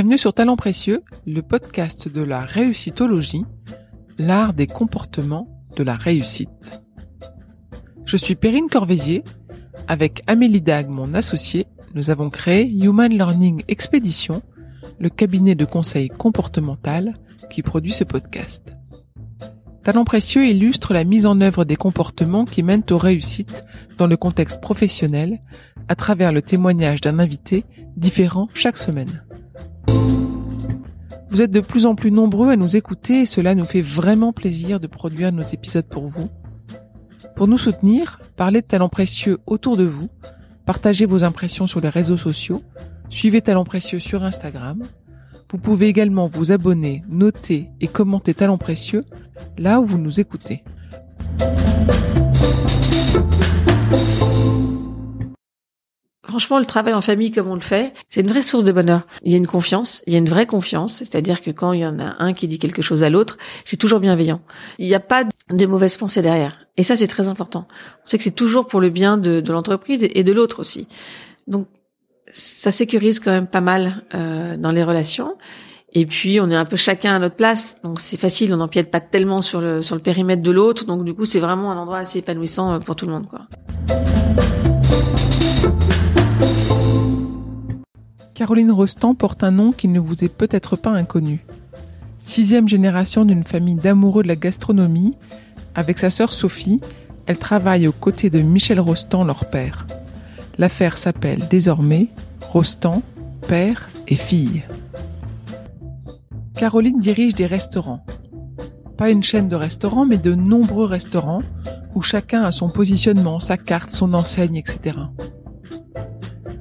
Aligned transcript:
Bienvenue 0.00 0.16
sur 0.16 0.32
Talent 0.32 0.56
Précieux, 0.56 1.02
le 1.26 1.42
podcast 1.42 2.08
de 2.08 2.22
la 2.22 2.40
réussitologie, 2.40 3.44
l'art 4.16 4.54
des 4.54 4.66
comportements 4.66 5.46
de 5.76 5.82
la 5.82 5.94
réussite. 5.94 6.80
Je 8.06 8.16
suis 8.16 8.34
Perrine 8.34 8.70
Corvézier. 8.70 9.22
Avec 9.88 10.22
Amélie 10.26 10.62
Dag, 10.62 10.88
mon 10.88 11.12
associée, 11.12 11.66
nous 11.94 12.08
avons 12.08 12.30
créé 12.30 12.66
Human 12.66 13.12
Learning 13.12 13.62
Expedition, 13.68 14.40
le 14.98 15.10
cabinet 15.10 15.54
de 15.54 15.66
conseil 15.66 16.08
comportemental 16.08 17.18
qui 17.50 17.60
produit 17.60 17.92
ce 17.92 18.04
podcast. 18.04 18.74
Talent 19.84 20.04
précieux 20.04 20.46
illustre 20.46 20.94
la 20.94 21.04
mise 21.04 21.26
en 21.26 21.42
œuvre 21.42 21.66
des 21.66 21.76
comportements 21.76 22.46
qui 22.46 22.62
mènent 22.62 22.84
aux 22.90 22.96
réussites 22.96 23.66
dans 23.98 24.06
le 24.06 24.16
contexte 24.16 24.62
professionnel 24.62 25.42
à 25.88 25.94
travers 25.94 26.32
le 26.32 26.40
témoignage 26.40 27.02
d'un 27.02 27.18
invité 27.18 27.64
différent 27.98 28.48
chaque 28.54 28.78
semaine. 28.78 29.24
Vous 31.30 31.42
êtes 31.42 31.52
de 31.52 31.60
plus 31.60 31.86
en 31.86 31.94
plus 31.94 32.10
nombreux 32.10 32.50
à 32.50 32.56
nous 32.56 32.76
écouter 32.76 33.20
et 33.20 33.26
cela 33.26 33.54
nous 33.54 33.64
fait 33.64 33.80
vraiment 33.80 34.32
plaisir 34.32 34.80
de 34.80 34.86
produire 34.86 35.32
nos 35.32 35.42
épisodes 35.42 35.86
pour 35.86 36.06
vous. 36.06 36.28
Pour 37.36 37.48
nous 37.48 37.56
soutenir, 37.56 38.20
parlez 38.36 38.60
de 38.60 38.66
talents 38.66 38.88
précieux 38.88 39.38
autour 39.46 39.76
de 39.76 39.84
vous, 39.84 40.08
partagez 40.66 41.06
vos 41.06 41.24
impressions 41.24 41.66
sur 41.66 41.80
les 41.80 41.88
réseaux 41.88 42.18
sociaux, 42.18 42.62
suivez 43.08 43.40
Talents 43.40 43.64
précieux 43.64 44.00
sur 44.00 44.24
Instagram. 44.24 44.82
Vous 45.50 45.58
pouvez 45.58 45.86
également 45.86 46.26
vous 46.26 46.52
abonner, 46.52 47.02
noter 47.08 47.70
et 47.80 47.88
commenter 47.88 48.34
Talents 48.34 48.58
précieux 48.58 49.04
là 49.56 49.80
où 49.80 49.86
vous 49.86 49.98
nous 49.98 50.20
écoutez. 50.20 50.62
Franchement, 56.40 56.58
le 56.58 56.64
travail 56.64 56.94
en 56.94 57.02
famille 57.02 57.32
comme 57.32 57.48
on 57.48 57.54
le 57.54 57.60
fait, 57.60 57.92
c'est 58.08 58.22
une 58.22 58.28
vraie 58.28 58.40
source 58.40 58.64
de 58.64 58.72
bonheur. 58.72 59.06
Il 59.24 59.30
y 59.30 59.34
a 59.34 59.36
une 59.36 59.46
confiance, 59.46 60.02
il 60.06 60.14
y 60.14 60.16
a 60.16 60.18
une 60.18 60.28
vraie 60.30 60.46
confiance, 60.46 60.94
c'est-à-dire 60.94 61.42
que 61.42 61.50
quand 61.50 61.74
il 61.74 61.80
y 61.80 61.86
en 61.86 61.98
a 61.98 62.16
un 62.18 62.32
qui 62.32 62.48
dit 62.48 62.58
quelque 62.58 62.80
chose 62.80 63.02
à 63.02 63.10
l'autre, 63.10 63.36
c'est 63.66 63.76
toujours 63.76 64.00
bienveillant. 64.00 64.40
Il 64.78 64.86
n'y 64.86 64.94
a 64.94 65.00
pas 65.00 65.24
de 65.50 65.66
mauvaises 65.66 65.98
pensées 65.98 66.22
derrière. 66.22 66.56
Et 66.78 66.82
ça, 66.82 66.96
c'est 66.96 67.08
très 67.08 67.28
important. 67.28 67.68
On 68.04 68.06
sait 68.06 68.16
que 68.16 68.24
c'est 68.24 68.30
toujours 68.30 68.66
pour 68.66 68.80
le 68.80 68.88
bien 68.88 69.18
de, 69.18 69.44
l'entreprise 69.52 70.02
et 70.02 70.24
de 70.24 70.32
l'autre 70.32 70.60
aussi. 70.60 70.88
Donc, 71.46 71.66
ça 72.26 72.70
sécurise 72.70 73.20
quand 73.20 73.32
même 73.32 73.46
pas 73.46 73.60
mal 73.60 74.02
euh, 74.14 74.56
dans 74.56 74.72
les 74.72 74.82
relations. 74.82 75.36
Et 75.92 76.06
puis 76.06 76.40
on 76.40 76.50
est 76.50 76.56
un 76.56 76.64
peu 76.64 76.76
chacun 76.76 77.16
à 77.16 77.18
notre 77.18 77.36
place, 77.36 77.82
donc 77.82 78.00
c'est 78.00 78.16
facile, 78.16 78.54
on 78.54 78.58
n'empiète 78.58 78.90
pas 78.90 79.00
tellement 79.00 79.42
sur 79.42 79.60
le 79.60 79.82
sur 79.82 79.96
le 79.96 80.00
périmètre 80.00 80.40
de 80.40 80.52
l'autre, 80.52 80.86
donc 80.86 81.04
du 81.04 81.12
coup 81.12 81.24
c'est 81.24 81.40
vraiment 81.40 81.72
un 81.72 81.76
endroit 81.76 81.98
assez 81.98 82.20
épanouissant 82.20 82.74
euh, 82.74 82.78
pour 82.78 82.94
tout 82.94 83.06
le 83.06 83.12
monde, 83.12 83.28
quoi. 83.28 83.40
Caroline 88.40 88.72
Rostand 88.72 89.14
porte 89.16 89.44
un 89.44 89.50
nom 89.50 89.70
qui 89.70 89.86
ne 89.86 90.00
vous 90.00 90.24
est 90.24 90.34
peut-être 90.34 90.74
pas 90.74 90.92
inconnu. 90.92 91.44
Sixième 92.20 92.68
génération 92.68 93.26
d'une 93.26 93.44
famille 93.44 93.74
d'amoureux 93.74 94.22
de 94.22 94.28
la 94.28 94.34
gastronomie, 94.36 95.14
avec 95.74 95.98
sa 95.98 96.08
sœur 96.08 96.32
Sophie, 96.32 96.80
elle 97.26 97.36
travaille 97.36 97.86
aux 97.86 97.92
côtés 97.92 98.30
de 98.30 98.40
Michel 98.40 98.80
Rostand, 98.80 99.24
leur 99.24 99.50
père. 99.50 99.86
L'affaire 100.56 100.96
s'appelle 100.96 101.48
désormais 101.50 102.06
Rostand, 102.50 103.02
père 103.46 103.90
et 104.08 104.16
fille. 104.16 104.62
Caroline 106.54 106.98
dirige 106.98 107.34
des 107.34 107.44
restaurants. 107.44 108.06
Pas 108.96 109.10
une 109.10 109.22
chaîne 109.22 109.50
de 109.50 109.56
restaurants, 109.56 110.06
mais 110.06 110.16
de 110.16 110.34
nombreux 110.34 110.86
restaurants 110.86 111.42
où 111.94 112.00
chacun 112.00 112.44
a 112.44 112.52
son 112.52 112.70
positionnement, 112.70 113.38
sa 113.38 113.58
carte, 113.58 113.90
son 113.90 114.14
enseigne, 114.14 114.56
etc. 114.56 114.96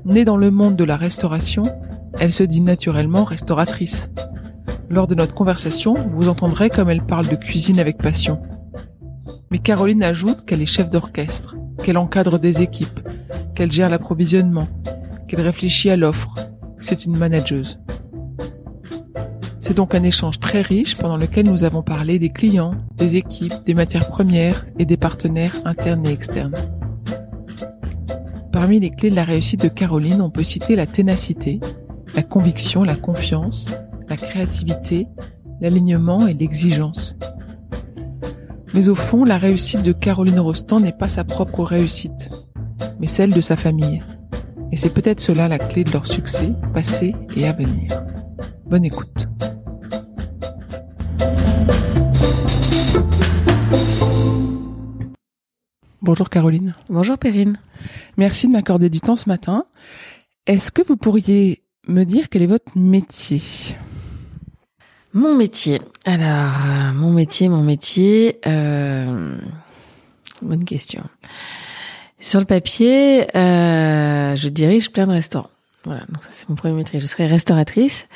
Née 0.09 0.25
dans 0.25 0.37
le 0.37 0.49
monde 0.49 0.75
de 0.75 0.83
la 0.83 0.97
restauration, 0.97 1.61
elle 2.19 2.33
se 2.33 2.41
dit 2.41 2.61
naturellement 2.61 3.25
restauratrice. 3.25 4.09
Lors 4.89 5.05
de 5.05 5.13
notre 5.13 5.35
conversation, 5.35 5.93
vous 6.15 6.29
entendrez 6.29 6.71
comme 6.71 6.89
elle 6.89 7.03
parle 7.03 7.27
de 7.27 7.35
cuisine 7.35 7.79
avec 7.79 7.99
passion. 7.99 8.41
Mais 9.51 9.59
Caroline 9.59 10.01
ajoute 10.01 10.45
qu'elle 10.45 10.63
est 10.63 10.65
chef 10.65 10.89
d'orchestre, 10.89 11.57
qu'elle 11.83 11.99
encadre 11.99 12.39
des 12.39 12.63
équipes, 12.63 12.99
qu'elle 13.53 13.71
gère 13.71 13.91
l'approvisionnement, 13.91 14.67
qu'elle 15.27 15.41
réfléchit 15.41 15.91
à 15.91 15.95
l'offre, 15.95 16.33
c'est 16.79 17.05
une 17.05 17.15
manageuse. 17.15 17.79
C'est 19.59 19.75
donc 19.75 19.93
un 19.93 20.01
échange 20.01 20.39
très 20.39 20.63
riche 20.63 20.97
pendant 20.97 21.17
lequel 21.17 21.45
nous 21.45 21.63
avons 21.63 21.83
parlé 21.83 22.17
des 22.17 22.29
clients, 22.29 22.73
des 22.97 23.15
équipes, 23.15 23.53
des 23.67 23.75
matières 23.75 24.07
premières 24.07 24.65
et 24.79 24.85
des 24.85 24.97
partenaires 24.97 25.55
internes 25.65 26.07
et 26.07 26.11
externes. 26.11 26.55
Parmi 28.59 28.81
les 28.81 28.89
clés 28.89 29.09
de 29.09 29.15
la 29.15 29.23
réussite 29.23 29.61
de 29.61 29.69
Caroline, 29.69 30.21
on 30.21 30.29
peut 30.29 30.43
citer 30.43 30.75
la 30.75 30.85
ténacité, 30.85 31.61
la 32.13 32.23
conviction, 32.23 32.83
la 32.83 32.97
confiance, 32.97 33.67
la 34.09 34.17
créativité, 34.17 35.07
l'alignement 35.61 36.27
et 36.27 36.33
l'exigence. 36.33 37.15
Mais 38.73 38.89
au 38.89 38.95
fond, 38.95 39.23
la 39.23 39.37
réussite 39.37 39.81
de 39.81 39.93
Caroline 39.93 40.41
Rostand 40.41 40.81
n'est 40.81 40.91
pas 40.91 41.07
sa 41.07 41.23
propre 41.23 41.63
réussite, 41.63 42.31
mais 42.99 43.07
celle 43.07 43.31
de 43.31 43.39
sa 43.39 43.55
famille. 43.55 44.01
Et 44.73 44.75
c'est 44.75 44.93
peut-être 44.93 45.21
cela 45.21 45.47
la 45.47 45.57
clé 45.57 45.85
de 45.85 45.91
leur 45.91 46.05
succès, 46.05 46.51
passé 46.73 47.15
et 47.37 47.47
à 47.47 47.53
venir. 47.53 48.03
Bonne 48.69 48.83
écoute. 48.83 49.29
Bonjour 56.01 56.29
Caroline. 56.29 56.75
Bonjour 56.89 57.17
Perrine. 57.17 57.59
Merci 58.15 58.47
de 58.47 58.53
m'accorder 58.53 58.89
du 58.89 59.01
temps 59.01 59.17
ce 59.17 59.27
matin. 59.27 59.65
Est-ce 60.45 60.71
que 60.71 60.81
vous 60.81 60.95
pourriez 60.95 61.61
me 61.89 62.05
dire 62.05 62.29
quel 62.29 62.41
est 62.41 62.47
votre 62.47 62.71
métier? 62.77 63.41
Mon 65.13 65.35
métier. 65.35 65.81
Alors, 66.05 66.53
euh, 66.65 66.93
mon 66.93 67.11
métier, 67.11 67.49
mon 67.49 67.63
métier. 67.63 68.39
Euh, 68.47 69.37
bonne 70.41 70.63
question. 70.63 71.03
Sur 72.21 72.39
le 72.39 72.45
papier, 72.45 73.27
euh, 73.35 74.37
je 74.37 74.47
dirige 74.47 74.91
plein 74.91 75.05
de 75.05 75.11
restaurants. 75.11 75.49
Voilà, 75.83 76.05
donc 76.07 76.23
ça 76.23 76.29
c'est 76.31 76.47
mon 76.47 76.55
premier 76.55 76.75
métier. 76.75 77.01
Je 77.01 77.07
serai 77.07 77.27
restauratrice. 77.27 78.07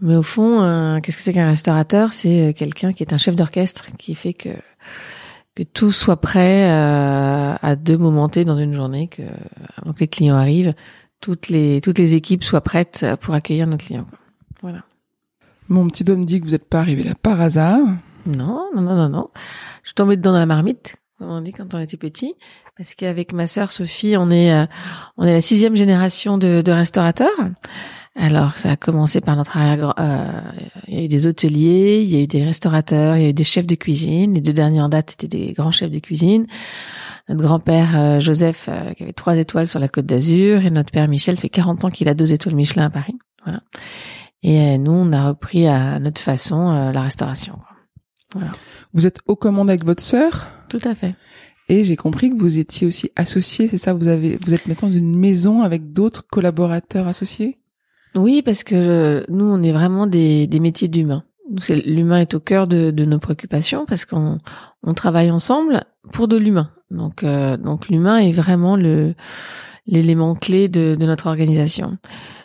Mais 0.00 0.16
au 0.16 0.24
fond, 0.24 0.98
qu'est-ce 1.02 1.16
que 1.16 1.22
c'est 1.22 1.32
qu'un 1.32 1.48
restaurateur? 1.48 2.12
C'est 2.12 2.52
quelqu'un 2.56 2.92
qui 2.92 3.04
est 3.04 3.12
un 3.12 3.18
chef 3.18 3.36
d'orchestre 3.36 3.86
qui 3.96 4.16
fait 4.16 4.34
que 4.34 4.50
que 5.56 5.62
tout 5.62 5.90
soit 5.90 6.20
prêt 6.20 6.70
euh, 6.70 7.54
à 7.60 7.76
deux 7.76 7.96
momenter 7.96 8.44
dans 8.44 8.58
une 8.58 8.74
journée, 8.74 9.08
que 9.08 9.22
avant 9.76 9.92
que 9.92 10.00
les 10.00 10.08
clients 10.08 10.36
arrivent, 10.36 10.74
toutes 11.20 11.48
les 11.48 11.80
toutes 11.80 11.98
les 11.98 12.14
équipes 12.14 12.44
soient 12.44 12.60
prêtes 12.60 13.04
pour 13.22 13.34
accueillir 13.34 13.66
nos 13.66 13.78
clients. 13.78 14.06
Voilà. 14.62 14.84
Mon 15.68 15.88
petit 15.88 16.04
doigt 16.04 16.16
me 16.16 16.24
dit 16.24 16.40
que 16.40 16.44
vous 16.44 16.52
n'êtes 16.52 16.68
pas 16.68 16.78
arrivé 16.78 17.02
là 17.02 17.14
par 17.20 17.40
hasard. 17.40 17.80
Non, 18.26 18.70
non, 18.74 18.82
non, 18.82 18.94
non, 18.94 19.08
non. 19.08 19.30
Je 19.82 19.88
suis 19.88 19.94
tombée 19.94 20.16
dedans 20.16 20.32
dans 20.32 20.38
la 20.38 20.46
marmite, 20.46 20.96
comme 21.18 21.30
on 21.30 21.40
dit 21.40 21.52
quand 21.52 21.74
on 21.74 21.80
était 21.80 21.96
petit, 21.96 22.34
parce 22.76 22.94
qu'avec 22.94 23.32
ma 23.32 23.46
sœur 23.46 23.72
Sophie, 23.72 24.16
on 24.16 24.30
est 24.30 24.52
euh, 24.52 24.66
on 25.16 25.24
est 25.24 25.32
la 25.32 25.42
sixième 25.42 25.74
génération 25.74 26.36
de, 26.36 26.60
de 26.60 26.72
restaurateurs. 26.72 27.30
Alors, 28.18 28.56
ça 28.56 28.70
a 28.70 28.76
commencé 28.76 29.20
par 29.20 29.36
notre 29.36 29.58
arrière. 29.58 29.92
Euh, 29.98 30.40
il 30.88 30.94
y 30.94 31.00
a 31.00 31.04
eu 31.04 31.08
des 31.08 31.26
hôteliers, 31.26 32.02
il 32.02 32.08
y 32.08 32.16
a 32.16 32.22
eu 32.22 32.26
des 32.26 32.44
restaurateurs, 32.44 33.16
il 33.16 33.22
y 33.22 33.26
a 33.26 33.28
eu 33.28 33.34
des 33.34 33.44
chefs 33.44 33.66
de 33.66 33.74
cuisine. 33.74 34.34
Les 34.34 34.40
deux 34.40 34.54
derniers 34.54 34.80
en 34.80 34.88
date 34.88 35.12
étaient 35.12 35.28
des 35.28 35.52
grands 35.52 35.70
chefs 35.70 35.90
de 35.90 35.98
cuisine. 35.98 36.46
Notre 37.28 37.42
grand-père 37.42 37.90
euh, 37.94 38.20
Joseph, 38.20 38.70
euh, 38.70 38.94
qui 38.94 39.02
avait 39.02 39.12
trois 39.12 39.36
étoiles 39.36 39.68
sur 39.68 39.78
la 39.78 39.88
Côte 39.88 40.06
d'Azur, 40.06 40.64
et 40.64 40.70
notre 40.70 40.90
père 40.92 41.08
Michel 41.08 41.36
fait 41.36 41.50
40 41.50 41.84
ans 41.84 41.90
qu'il 41.90 42.08
a 42.08 42.14
deux 42.14 42.32
étoiles 42.32 42.54
Michelin 42.54 42.86
à 42.86 42.90
Paris. 42.90 43.18
Voilà. 43.44 43.60
Et 44.42 44.78
nous, 44.78 44.92
on 44.92 45.12
a 45.12 45.28
repris 45.28 45.66
à 45.66 45.98
notre 45.98 46.20
façon 46.20 46.90
la 46.92 47.02
restauration. 47.02 47.58
Voilà. 48.32 48.52
Vous 48.92 49.06
êtes 49.06 49.18
aux 49.26 49.34
commandes 49.34 49.68
avec 49.68 49.84
votre 49.84 50.02
sœur? 50.02 50.48
Tout 50.68 50.80
à 50.84 50.94
fait. 50.94 51.14
Et 51.68 51.84
j'ai 51.84 51.96
compris 51.96 52.30
que 52.30 52.36
vous 52.36 52.58
étiez 52.58 52.86
aussi 52.86 53.10
associé, 53.16 53.66
c'est 53.66 53.78
ça? 53.78 53.92
Vous 53.92 54.08
avez, 54.08 54.38
vous 54.44 54.54
êtes 54.54 54.66
maintenant 54.68 54.88
dans 54.88 54.94
une 54.94 55.16
maison 55.18 55.62
avec 55.62 55.92
d'autres 55.92 56.24
collaborateurs 56.26 57.08
associés? 57.08 57.58
Oui, 58.16 58.42
parce 58.42 58.64
que 58.64 59.24
nous, 59.28 59.44
on 59.44 59.62
est 59.62 59.72
vraiment 59.72 60.06
des, 60.06 60.46
des 60.46 60.60
métiers 60.60 60.88
d'humains. 60.88 61.24
L'humain 61.84 62.20
est 62.20 62.34
au 62.34 62.40
cœur 62.40 62.66
de, 62.66 62.90
de 62.90 63.04
nos 63.04 63.18
préoccupations 63.18 63.86
parce 63.86 64.04
qu'on 64.04 64.38
on 64.82 64.94
travaille 64.94 65.30
ensemble 65.30 65.84
pour 66.12 66.26
de 66.26 66.36
l'humain. 66.36 66.70
Donc, 66.90 67.22
euh, 67.22 67.56
donc 67.56 67.88
l'humain 67.88 68.18
est 68.18 68.32
vraiment 68.32 68.76
le 68.76 69.14
l'élément 69.86 70.34
clé 70.34 70.68
de, 70.68 70.96
de, 70.98 71.06
notre 71.06 71.28
organisation. 71.28 71.96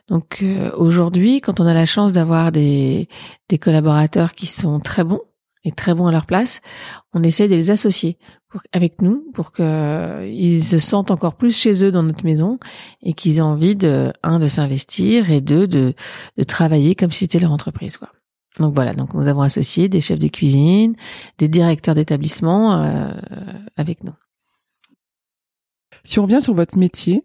Donc 0.10 0.40
euh, 0.44 0.70
aujourd'hui, 0.78 1.42
quand 1.42 1.60
on 1.60 1.66
a 1.66 1.74
la 1.74 1.88
chance 1.88 2.14
d'avoir 2.14 2.52
des, 2.52 3.08
des 3.50 3.58
collaborateurs 3.58 4.34
qui 4.34 4.46
sont 4.46 4.80
très 4.80 5.04
bons 5.04 5.22
et 5.64 5.72
très 5.72 5.94
bons 5.94 6.08
à 6.08 6.12
leur 6.12 6.26
place, 6.26 6.62
on 7.14 7.24
essaie 7.24 7.48
de 7.48 7.56
les 7.56 7.70
associer 7.72 8.18
avec 8.72 9.02
nous 9.02 9.26
pour 9.34 9.52
qu'ils 9.54 10.64
se 10.64 10.78
sentent 10.78 11.12
encore 11.12 11.36
plus 11.36 11.56
chez 11.56 11.84
eux 11.84 11.92
dans 11.92 12.04
notre 12.04 12.26
maison 12.26 12.60
et 13.02 13.14
qu'ils 13.14 13.38
aient 13.38 13.42
envie 13.42 13.76
de 13.76 14.12
un 14.24 14.40
de 14.40 14.48
s'investir 14.48 15.32
et 15.32 15.42
deux 15.42 15.68
de 15.68 15.94
de 16.38 16.44
travailler 16.44 16.96
comme 16.96 17.12
si 17.12 17.20
c'était 17.20 17.40
leur 17.40 17.52
entreprise 17.52 17.98
quoi. 17.98 18.10
Donc 18.60 18.76
voilà, 18.76 18.94
donc 18.94 19.14
nous 19.14 19.28
avons 19.28 19.42
associé 19.42 19.88
des 19.88 20.02
chefs 20.02 20.20
de 20.20 20.28
cuisine, 20.28 20.96
des 21.38 21.48
directeurs 21.48 21.96
d'établissement 21.96 22.84
euh, 22.84 23.14
avec 23.78 24.04
nous. 24.04 24.14
Si 26.04 26.20
on 26.20 26.24
revient 26.24 26.42
sur 26.42 26.54
votre 26.54 26.78
métier, 26.78 27.24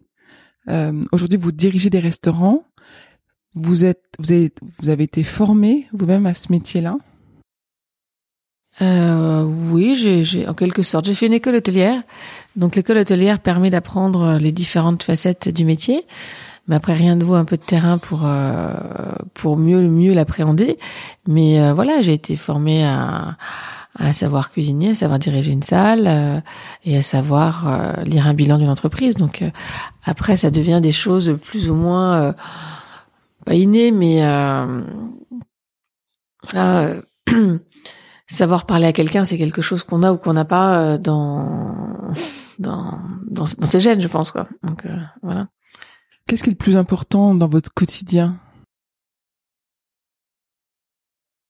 euh, 0.69 1.03
aujourd'hui 1.11 1.37
vous 1.37 1.51
dirigez 1.51 1.89
des 1.89 1.99
restaurants, 1.99 2.63
vous 3.53 3.83
êtes, 3.83 4.03
vous 4.19 4.31
avez, 4.31 4.53
vous 4.79 4.89
avez 4.89 5.03
été 5.03 5.23
formé 5.23 5.87
vous-même 5.91 6.25
à 6.27 6.33
ce 6.33 6.51
métier-là 6.51 6.97
euh, 8.81 9.43
Oui, 9.43 9.95
j'ai, 10.23 10.47
en 10.47 10.53
quelque 10.53 10.81
sorte. 10.81 11.05
J'ai 11.05 11.13
fait 11.13 11.27
une 11.27 11.33
école 11.33 11.55
hôtelière. 11.55 12.01
Donc 12.55 12.75
l'école 12.75 12.97
hôtelière 12.97 13.39
permet 13.39 13.69
d'apprendre 13.69 14.37
les 14.39 14.51
différentes 14.51 15.03
facettes 15.03 15.49
du 15.49 15.65
métier. 15.65 16.05
Mais 16.67 16.75
après, 16.75 16.93
rien 16.93 17.15
ne 17.15 17.23
vaut 17.23 17.35
un 17.35 17.45
peu 17.45 17.55
de 17.55 17.61
terrain 17.63 17.97
pour 17.97 18.21
euh, 18.25 18.73
pour 19.33 19.57
mieux 19.57 19.87
mieux 19.87 20.13
l'appréhender. 20.13 20.77
Mais 21.27 21.61
euh, 21.61 21.73
voilà, 21.73 22.01
j'ai 22.01 22.13
été 22.13 22.35
formée 22.35 22.85
à 22.85 23.37
à 23.99 24.13
savoir 24.13 24.51
cuisiner, 24.51 24.91
à 24.91 24.95
savoir 24.95 25.17
diriger 25.17 25.51
une 25.51 25.63
salle 25.63 26.03
euh, 26.05 26.39
et 26.85 26.97
à 26.97 27.01
savoir 27.01 27.65
lire 28.03 28.27
un 28.27 28.35
bilan 28.35 28.59
d'une 28.59 28.69
entreprise. 28.69 29.15
Donc 29.15 29.43
après, 30.03 30.37
ça 30.37 30.51
devient 30.51 30.79
des 30.83 30.91
choses 30.91 31.39
plus 31.41 31.69
ou 31.69 31.75
moins 31.75 32.35
pas 33.45 33.55
innées, 33.55 33.91
mais 33.91 34.19
voilà. 36.43 36.93
savoir 38.27 38.65
parler 38.65 38.85
à 38.85 38.93
quelqu'un, 38.93 39.25
c'est 39.25 39.37
quelque 39.37 39.61
chose 39.61 39.83
qu'on 39.83 40.03
a 40.03 40.11
ou 40.11 40.17
qu'on 40.17 40.33
n'a 40.33 40.45
pas 40.45 40.97
dans, 40.97 42.11
dans 42.59 42.99
dans 43.27 43.45
dans 43.57 43.65
ses 43.65 43.79
gènes, 43.79 44.01
je 44.01 44.07
pense 44.07 44.31
quoi. 44.31 44.47
Donc 44.63 44.85
voilà. 45.23 45.47
Qu'est-ce 46.27 46.43
qui 46.43 46.49
est 46.49 46.53
le 46.53 46.57
plus 46.57 46.75
important 46.75 47.33
dans 47.33 47.47
votre 47.47 47.73
quotidien? 47.73 48.37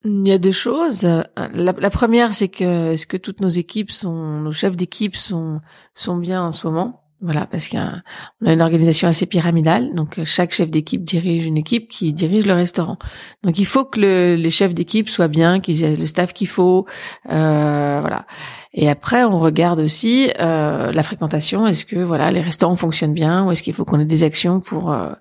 Il 0.05 0.27
y 0.27 0.31
a 0.31 0.37
deux 0.37 0.51
choses. 0.51 1.05
La, 1.35 1.89
première, 1.89 2.33
c'est 2.33 2.47
que 2.47 2.93
est-ce 2.93 3.07
que 3.07 3.17
toutes 3.17 3.41
nos 3.41 3.49
équipes 3.49 3.91
sont, 3.91 4.39
nos 4.41 4.51
chefs 4.51 4.77
d'équipe 4.77 5.15
sont 5.15 5.59
sont 5.93 6.17
bien 6.17 6.43
en 6.43 6.51
ce 6.51 6.65
moment? 6.67 7.06
Voilà, 7.19 7.47
parce 7.47 7.67
qu'on 7.67 7.79
a, 7.79 8.03
a, 8.45 8.53
une 8.53 8.61
organisation 8.61 9.07
assez 9.07 9.25
pyramidale. 9.25 9.95
Donc 9.95 10.23
chaque 10.23 10.53
chef 10.53 10.69
d'équipe 10.69 11.03
dirige 11.03 11.45
une 11.45 11.57
équipe 11.57 11.89
qui 11.89 12.13
dirige 12.13 12.45
le 12.45 12.53
restaurant. 12.53 12.97
Donc 13.43 13.57
il 13.57 13.65
faut 13.65 13.85
que 13.85 13.99
le, 13.99 14.35
les 14.35 14.51
chefs 14.51 14.75
d'équipe 14.75 15.09
soient 15.09 15.27
bien, 15.27 15.59
qu'ils 15.59 15.83
aient 15.83 15.95
le 15.95 16.05
staff 16.05 16.33
qu'il 16.33 16.47
faut. 16.47 16.85
Euh, 17.31 17.99
voilà. 18.01 18.27
Et 18.73 18.87
après, 18.87 19.23
on 19.23 19.39
regarde 19.39 19.79
aussi 19.79 20.29
euh, 20.39 20.91
la 20.91 21.03
fréquentation. 21.03 21.65
Est-ce 21.65 21.85
que 21.85 21.97
voilà, 21.97 22.29
les 22.29 22.41
restaurants 22.41 22.75
fonctionnent 22.75 23.15
bien 23.15 23.45
ou 23.45 23.51
est-ce 23.51 23.63
qu'il 23.63 23.73
faut 23.73 23.85
qu'on 23.85 23.99
ait 23.99 24.05
des 24.05 24.21
actions 24.21 24.59
pour 24.59 24.91
euh, 24.91 25.11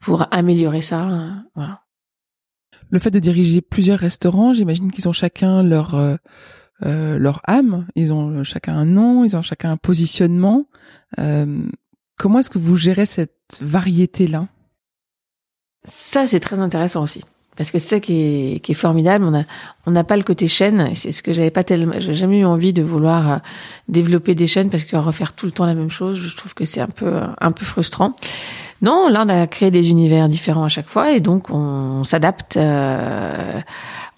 pour 0.00 0.26
améliorer 0.30 0.80
ça 0.80 1.06
voilà. 1.54 1.82
Le 2.90 2.98
fait 2.98 3.10
de 3.10 3.18
diriger 3.18 3.60
plusieurs 3.60 3.98
restaurants, 3.98 4.52
j'imagine 4.52 4.90
qu'ils 4.92 5.08
ont 5.08 5.12
chacun 5.12 5.62
leur 5.62 5.94
euh, 6.82 7.18
leur 7.18 7.40
âme. 7.44 7.86
Ils 7.94 8.12
ont 8.12 8.42
chacun 8.44 8.76
un 8.76 8.86
nom, 8.86 9.24
ils 9.24 9.36
ont 9.36 9.42
chacun 9.42 9.70
un 9.70 9.76
positionnement. 9.76 10.66
comment 11.16 12.38
est-ce 12.38 12.50
que 12.50 12.58
vous 12.58 12.76
gérez 12.76 13.06
cette 13.06 13.60
variété 13.60 14.26
là 14.26 14.46
Ça, 15.84 16.26
c'est 16.26 16.40
très 16.40 16.58
intéressant 16.58 17.02
aussi 17.02 17.22
parce 17.56 17.70
que 17.70 17.78
c'est 17.78 17.96
ça 17.96 18.00
qui 18.00 18.20
est, 18.20 18.60
qui 18.60 18.72
est 18.72 18.74
formidable. 18.74 19.24
On 19.24 19.34
a, 19.34 19.44
on 19.86 19.92
n'a 19.92 20.04
pas 20.04 20.16
le 20.16 20.22
côté 20.22 20.48
chaîne. 20.48 20.94
C'est 20.94 21.12
ce 21.12 21.22
que 21.22 21.32
j'avais 21.32 21.50
pas 21.50 21.64
tellement, 21.64 21.94
j'ai 21.98 22.14
jamais 22.14 22.40
eu 22.40 22.44
envie 22.44 22.72
de 22.72 22.82
vouloir 22.82 23.30
euh, 23.30 23.36
développer 23.88 24.34
des 24.34 24.46
chaînes 24.46 24.70
parce 24.70 24.84
que 24.84 24.96
refaire 24.96 25.34
tout 25.34 25.46
le 25.46 25.52
temps 25.52 25.66
la 25.66 25.74
même 25.74 25.90
chose, 25.90 26.18
je 26.18 26.36
trouve 26.36 26.54
que 26.54 26.64
c'est 26.64 26.80
un 26.80 26.88
peu, 26.88 27.20
un 27.40 27.52
peu 27.52 27.64
frustrant. 27.64 28.14
Non, 28.82 29.08
là, 29.08 29.24
on 29.24 29.28
a 29.28 29.46
créé 29.46 29.70
des 29.70 29.88
univers 29.88 30.28
différents 30.28 30.64
à 30.64 30.68
chaque 30.68 30.88
fois 30.88 31.12
et 31.12 31.20
donc 31.20 31.48
on, 31.50 32.02
s'adapte, 32.04 32.56
euh, 32.56 33.60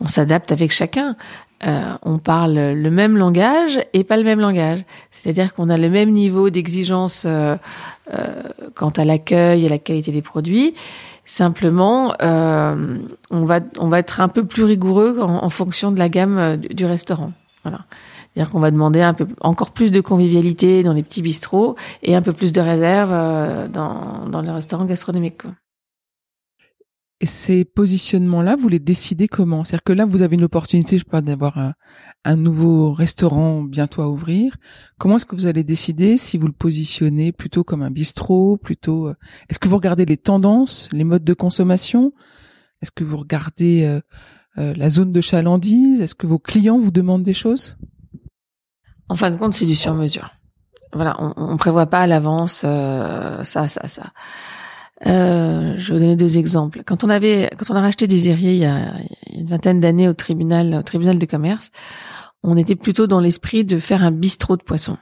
on 0.00 0.08
s'adapte 0.08 0.50
avec 0.50 0.72
chacun. 0.72 1.16
Euh, 1.64 1.94
on 2.02 2.18
parle 2.18 2.54
le 2.54 2.90
même 2.90 3.16
langage 3.16 3.80
et 3.92 4.04
pas 4.04 4.16
le 4.16 4.24
même 4.24 4.40
langage. 4.40 4.84
C'est-à-dire 5.10 5.54
qu'on 5.54 5.70
a 5.70 5.76
le 5.76 5.88
même 5.88 6.10
niveau 6.10 6.50
d'exigence 6.50 7.24
euh, 7.26 7.56
euh, 8.12 8.42
quant 8.74 8.90
à 8.90 9.04
l'accueil 9.04 9.64
et 9.64 9.68
la 9.68 9.78
qualité 9.78 10.12
des 10.12 10.22
produits 10.22 10.74
Simplement, 11.28 12.14
euh, 12.22 12.98
on 13.32 13.44
va 13.44 13.58
on 13.80 13.88
va 13.88 13.98
être 13.98 14.20
un 14.20 14.28
peu 14.28 14.44
plus 14.44 14.62
rigoureux 14.62 15.18
en, 15.20 15.50
fonction 15.50 15.90
de 15.90 15.98
la 15.98 16.08
gamme 16.08 16.38
euh, 16.38 16.56
du, 16.56 16.84
restaurant. 16.86 17.32
Voilà. 17.64 17.80
C'est-à-dire 18.32 18.52
qu'on 18.52 18.60
va 18.60 18.70
demander 18.70 19.00
un 19.00 19.12
peu 19.12 19.26
encore 19.40 19.72
plus 19.72 19.90
de 19.90 20.00
convivialité 20.00 20.84
dans 20.84 20.92
les 20.92 21.02
petits 21.02 21.22
bistrots 21.22 21.74
et 22.04 22.14
un 22.14 22.22
peu 22.22 22.32
plus 22.32 22.52
de 22.52 22.60
réserve 22.60 23.10
euh, 23.12 23.66
dans 23.66 24.28
dans 24.28 24.40
les 24.40 24.52
restaurants 24.52 24.84
gastronomiques. 24.84 25.42
Et 27.20 27.26
ces 27.26 27.64
positionnements-là, 27.64 28.56
vous 28.56 28.68
les 28.68 28.78
décidez 28.78 29.26
comment? 29.26 29.64
C'est-à-dire 29.64 29.84
que 29.84 29.94
là, 29.94 30.04
vous 30.04 30.20
avez 30.20 30.36
une 30.36 30.44
opportunité, 30.44 30.98
je 30.98 31.04
sais 31.04 31.10
pas, 31.10 31.22
d'avoir 31.22 31.56
un, 31.56 31.72
un, 32.26 32.36
nouveau 32.36 32.92
restaurant 32.92 33.62
bientôt 33.62 34.02
à 34.02 34.10
ouvrir. 34.10 34.54
Comment 34.98 35.16
est-ce 35.16 35.24
que 35.24 35.34
vous 35.34 35.46
allez 35.46 35.64
décider 35.64 36.18
si 36.18 36.36
vous 36.36 36.46
le 36.46 36.52
positionnez 36.52 37.32
plutôt 37.32 37.64
comme 37.64 37.80
un 37.80 37.90
bistrot, 37.90 38.58
plutôt 38.58 39.08
euh, 39.08 39.14
Est-ce 39.48 39.58
que 39.58 39.66
vous 39.66 39.76
regardez 39.76 40.04
les 40.04 40.18
tendances, 40.18 40.90
les 40.92 41.04
modes 41.04 41.24
de 41.24 41.32
consommation? 41.32 42.12
Est-ce 42.82 42.90
que 42.90 43.02
vous 43.02 43.16
regardez 43.16 43.84
euh, 43.84 44.00
euh, 44.58 44.74
la 44.76 44.90
zone 44.90 45.12
de 45.12 45.20
chalandise? 45.22 46.02
Est-ce 46.02 46.14
que 46.14 46.26
vos 46.26 46.38
clients 46.38 46.78
vous 46.78 46.90
demandent 46.90 47.24
des 47.24 47.34
choses? 47.34 47.78
En 49.08 49.14
fin 49.14 49.30
de 49.30 49.36
compte, 49.38 49.54
c'est 49.54 49.64
du 49.64 49.74
sur-mesure. 49.74 50.32
Voilà, 50.92 51.16
on, 51.18 51.32
on 51.34 51.56
prévoit 51.56 51.86
pas 51.86 52.00
à 52.00 52.06
l'avance 52.06 52.56
ça, 52.56 53.42
ça, 53.42 53.68
ça. 53.68 54.12
Euh, 55.04 55.74
je 55.76 55.92
vais 55.92 55.98
vous 55.98 56.04
donner 56.04 56.16
deux 56.16 56.38
exemples. 56.38 56.82
Quand 56.86 57.04
on 57.04 57.10
avait, 57.10 57.50
quand 57.58 57.70
on 57.70 57.76
a 57.76 57.80
racheté 57.80 58.06
Désirier 58.06 58.52
il 58.52 58.58
y 58.58 58.64
a 58.64 58.94
une 59.34 59.46
vingtaine 59.46 59.80
d'années 59.80 60.08
au 60.08 60.14
tribunal, 60.14 60.74
au 60.74 60.82
tribunal 60.82 61.18
de 61.18 61.26
commerce, 61.26 61.70
on 62.42 62.56
était 62.56 62.76
plutôt 62.76 63.06
dans 63.06 63.20
l'esprit 63.20 63.64
de 63.64 63.78
faire 63.78 64.02
un 64.02 64.10
bistrot 64.10 64.56
de 64.56 64.62
poisson. 64.62 64.96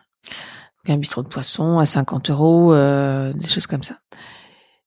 un 0.89 0.97
bistrot 0.97 1.23
de 1.23 1.29
poisson 1.29 1.79
à 1.79 1.87
50 1.87 2.31
euros, 2.31 2.73
euh, 2.73 3.33
des 3.35 3.49
choses 3.49 3.67
comme 3.67 3.85
ça. 3.85 3.99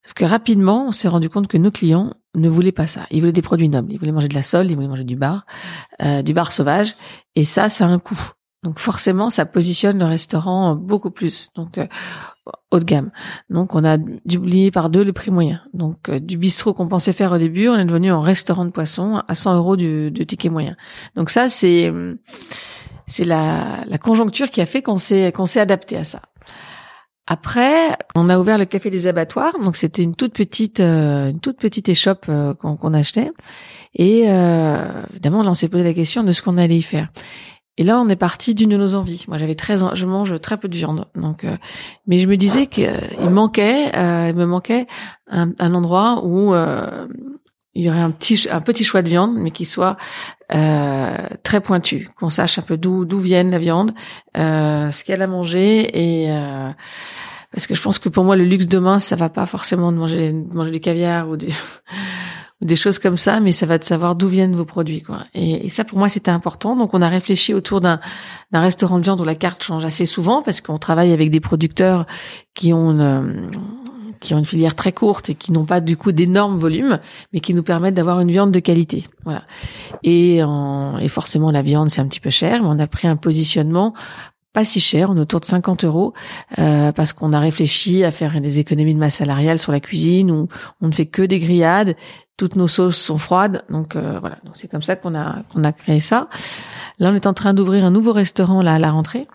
Sauf 0.03 0.13
que 0.13 0.25
rapidement, 0.25 0.87
on 0.87 0.91
s'est 0.91 1.07
rendu 1.07 1.29
compte 1.29 1.47
que 1.47 1.57
nos 1.57 1.71
clients 1.71 2.13
ne 2.35 2.49
voulaient 2.49 2.71
pas 2.71 2.87
ça. 2.87 3.07
Ils 3.11 3.19
voulaient 3.19 3.31
des 3.31 3.41
produits 3.41 3.69
nobles. 3.69 3.91
Ils 3.91 3.99
voulaient 3.99 4.11
manger 4.11 4.27
de 4.27 4.35
la 4.35 4.43
sole, 4.43 4.69
ils 4.69 4.75
voulaient 4.75 4.87
manger 4.87 5.03
du 5.03 5.15
bar, 5.15 5.45
euh, 6.01 6.21
du 6.21 6.33
bar 6.33 6.51
sauvage. 6.51 6.95
Et 7.35 7.43
ça, 7.43 7.69
ça 7.69 7.85
a 7.85 7.89
un 7.89 7.99
coût. 7.99 8.31
Donc 8.63 8.79
forcément, 8.79 9.29
ça 9.29 9.45
positionne 9.45 9.99
le 9.99 10.05
restaurant 10.05 10.75
beaucoup 10.75 11.11
plus. 11.11 11.51
Donc 11.55 11.77
euh, 11.77 11.85
haut 12.71 12.79
de 12.79 12.83
gamme. 12.83 13.11
Donc 13.49 13.75
on 13.75 13.83
a 13.83 13.97
doublé 13.97 14.71
par 14.71 14.89
deux 14.89 15.03
le 15.03 15.13
prix 15.13 15.29
moyen. 15.29 15.61
Donc 15.73 16.09
euh, 16.09 16.19
du 16.19 16.37
bistrot 16.37 16.73
qu'on 16.73 16.87
pensait 16.87 17.13
faire 17.13 17.31
au 17.31 17.37
début, 17.37 17.69
on 17.69 17.77
est 17.77 17.85
devenu 17.85 18.09
un 18.09 18.21
restaurant 18.21 18.65
de 18.65 18.71
poisson 18.71 19.21
à 19.27 19.35
100 19.35 19.55
euros 19.55 19.75
du, 19.75 20.11
ticket 20.27 20.49
moyen. 20.49 20.75
Donc 21.15 21.29
ça 21.29 21.49
c'est 21.49 21.91
c'est 23.05 23.25
la, 23.25 23.85
la 23.87 23.97
conjoncture 23.99 24.49
qui 24.49 24.59
a 24.59 24.65
fait 24.65 24.81
qu'on 24.81 24.97
s'est 24.97 25.31
qu'on 25.31 25.45
s'est 25.45 25.61
adapté 25.61 25.95
à 25.95 26.03
ça. 26.03 26.21
Après, 27.29 27.95
on 28.15 28.29
a 28.29 28.39
ouvert 28.39 28.57
le 28.57 28.65
café 28.65 28.89
des 28.89 29.05
abattoirs. 29.05 29.59
Donc 29.59 29.75
c'était 29.75 30.01
une 30.01 30.15
toute 30.15 30.33
petite 30.33 30.79
euh, 30.79 31.29
une 31.29 31.39
toute 31.39 31.57
petite 31.59 31.89
échoppe 31.89 32.25
euh, 32.27 32.55
qu'on 32.55 32.93
achetait. 32.95 33.31
Et 33.93 34.23
évidemment, 34.23 35.43
là 35.43 35.51
on 35.51 35.53
s'est 35.53 35.69
posé 35.69 35.83
la 35.83 35.93
question 35.93 36.23
de 36.23 36.31
ce 36.31 36.41
qu'on 36.41 36.57
allait 36.57 36.77
y 36.77 36.81
faire. 36.83 37.09
Et 37.77 37.83
là, 37.83 37.99
on 37.99 38.09
est 38.09 38.15
parti 38.15 38.55
d'une 38.55 38.69
de 38.69 38.77
nos 38.77 38.95
envies. 38.95 39.25
Moi, 39.27 39.37
j'avais 39.37 39.55
très, 39.55 39.77
je 39.77 40.05
mange 40.05 40.39
très 40.41 40.57
peu 40.57 40.67
de 40.67 40.75
viande, 40.75 41.05
donc, 41.15 41.43
euh, 41.43 41.57
mais 42.07 42.17
je 42.19 42.27
me 42.27 42.35
disais 42.35 42.67
qu'il 42.67 42.89
manquait, 43.29 43.95
euh, 43.95 44.29
il 44.29 44.35
me 44.35 44.45
manquait 44.45 44.87
un, 45.29 45.51
un 45.59 45.73
endroit 45.75 46.21
où 46.23 46.55
euh, 46.55 47.07
il 47.75 47.85
y 47.85 47.89
aurait 47.89 47.99
un 47.99 48.09
petit, 48.09 48.47
un 48.49 48.61
petit 48.61 48.83
choix 48.83 49.03
de 49.03 49.09
viande, 49.09 49.35
mais 49.35 49.51
qui 49.51 49.65
soit 49.65 49.97
très 50.49 51.61
pointu, 51.61 52.09
qu'on 52.17 52.29
sache 52.29 52.57
un 52.57 52.61
peu 52.61 52.77
d'où 52.77 53.05
d'où 53.05 53.19
vienne 53.19 53.51
la 53.51 53.59
viande, 53.59 53.93
ce 54.33 55.03
qu'elle 55.03 55.21
a 55.21 55.27
mangé 55.27 56.23
et 56.23 56.31
parce 57.51 57.67
que 57.67 57.75
je 57.75 57.81
pense 57.81 57.99
que 57.99 58.09
pour 58.09 58.23
moi, 58.23 58.35
le 58.35 58.43
luxe 58.43 58.67
demain, 58.67 58.99
ça 58.99 59.15
va 59.15 59.29
pas 59.29 59.45
forcément 59.45 59.91
de 59.91 59.97
manger, 59.97 60.31
de 60.31 60.53
manger 60.53 60.71
du 60.71 60.79
caviar 60.79 61.29
ou 61.29 61.37
du 61.37 61.47
des 62.61 62.75
choses 62.75 62.97
comme 62.97 63.17
ça, 63.17 63.39
mais 63.39 63.51
ça 63.51 63.65
va 63.65 63.77
de 63.77 63.83
savoir 63.83 64.15
d'où 64.15 64.27
viennent 64.27 64.55
vos 64.55 64.65
produits, 64.65 65.01
quoi. 65.01 65.23
Et, 65.35 65.69
ça, 65.69 65.83
pour 65.83 65.99
moi, 65.99 66.09
c'était 66.09 66.31
important. 66.31 66.75
Donc, 66.75 66.93
on 66.93 67.01
a 67.01 67.09
réfléchi 67.09 67.53
autour 67.53 67.81
d'un 67.81 67.99
restaurant 68.51 68.97
de 68.97 69.03
viande 69.03 69.21
où 69.21 69.23
la 69.23 69.35
carte 69.35 69.63
change 69.63 69.85
assez 69.85 70.05
souvent 70.05 70.41
parce 70.41 70.61
qu'on 70.61 70.79
travaille 70.79 71.13
avec 71.13 71.29
des 71.29 71.39
producteurs 71.39 72.07
qui 72.55 72.73
ont 72.73 72.91
une, 72.91 73.51
qui 74.19 74.33
ont 74.33 74.39
une 74.39 74.45
filière 74.45 74.75
très 74.75 74.91
courte 74.91 75.29
et 75.29 75.35
qui 75.35 75.51
n'ont 75.51 75.65
pas 75.65 75.81
du 75.81 75.97
coup 75.97 76.11
d'énormes 76.11 76.57
volumes, 76.57 76.99
mais 77.31 77.41
qui 77.41 77.53
nous 77.53 77.63
permettent 77.63 77.93
d'avoir 77.93 78.19
une 78.19 78.31
viande 78.31 78.51
de 78.51 78.59
qualité. 78.59 79.03
Voilà. 79.23 79.43
Et, 80.03 80.43
en, 80.43 80.97
et 80.97 81.07
forcément, 81.07 81.51
la 81.51 81.61
viande, 81.61 81.89
c'est 81.89 82.01
un 82.01 82.07
petit 82.07 82.19
peu 82.19 82.31
cher, 82.31 82.63
mais 82.63 82.69
on 82.69 82.79
a 82.79 82.87
pris 82.87 83.07
un 83.07 83.17
positionnement 83.17 83.93
pas 84.57 84.65
si 84.65 84.79
cher, 84.79 85.11
on 85.11 85.17
est 85.17 85.19
autour 85.19 85.39
de 85.39 85.45
50 85.45 85.85
euros, 85.85 86.15
euh, 86.57 86.91
parce 86.91 87.13
qu'on 87.13 87.31
a 87.31 87.39
réfléchi 87.39 88.03
à 88.03 88.09
faire 88.09 88.41
des 88.41 88.57
économies 88.57 88.95
de 88.95 88.99
masse 88.99 89.17
salariale 89.17 89.59
sur 89.59 89.71
la 89.71 89.79
cuisine, 89.79 90.31
où 90.31 90.47
on 90.81 90.87
ne 90.87 90.91
fait 90.91 91.05
que 91.05 91.21
des 91.21 91.37
grillades, 91.37 91.95
toutes 92.37 92.55
nos 92.55 92.65
sauces 92.65 92.97
sont 92.97 93.19
froides, 93.19 93.63
donc 93.69 93.95
euh, 93.95 94.17
voilà, 94.19 94.37
donc 94.43 94.57
c'est 94.57 94.67
comme 94.67 94.81
ça 94.81 94.95
qu'on 94.95 95.13
a 95.13 95.43
qu'on 95.53 95.63
a 95.63 95.71
créé 95.71 95.99
ça. 95.99 96.27
Là, 96.97 97.11
on 97.11 97.13
est 97.13 97.27
en 97.27 97.35
train 97.35 97.53
d'ouvrir 97.53 97.85
un 97.85 97.91
nouveau 97.91 98.13
restaurant 98.13 98.63
là 98.63 98.73
à 98.73 98.79
la 98.79 98.89
rentrée. 98.89 99.27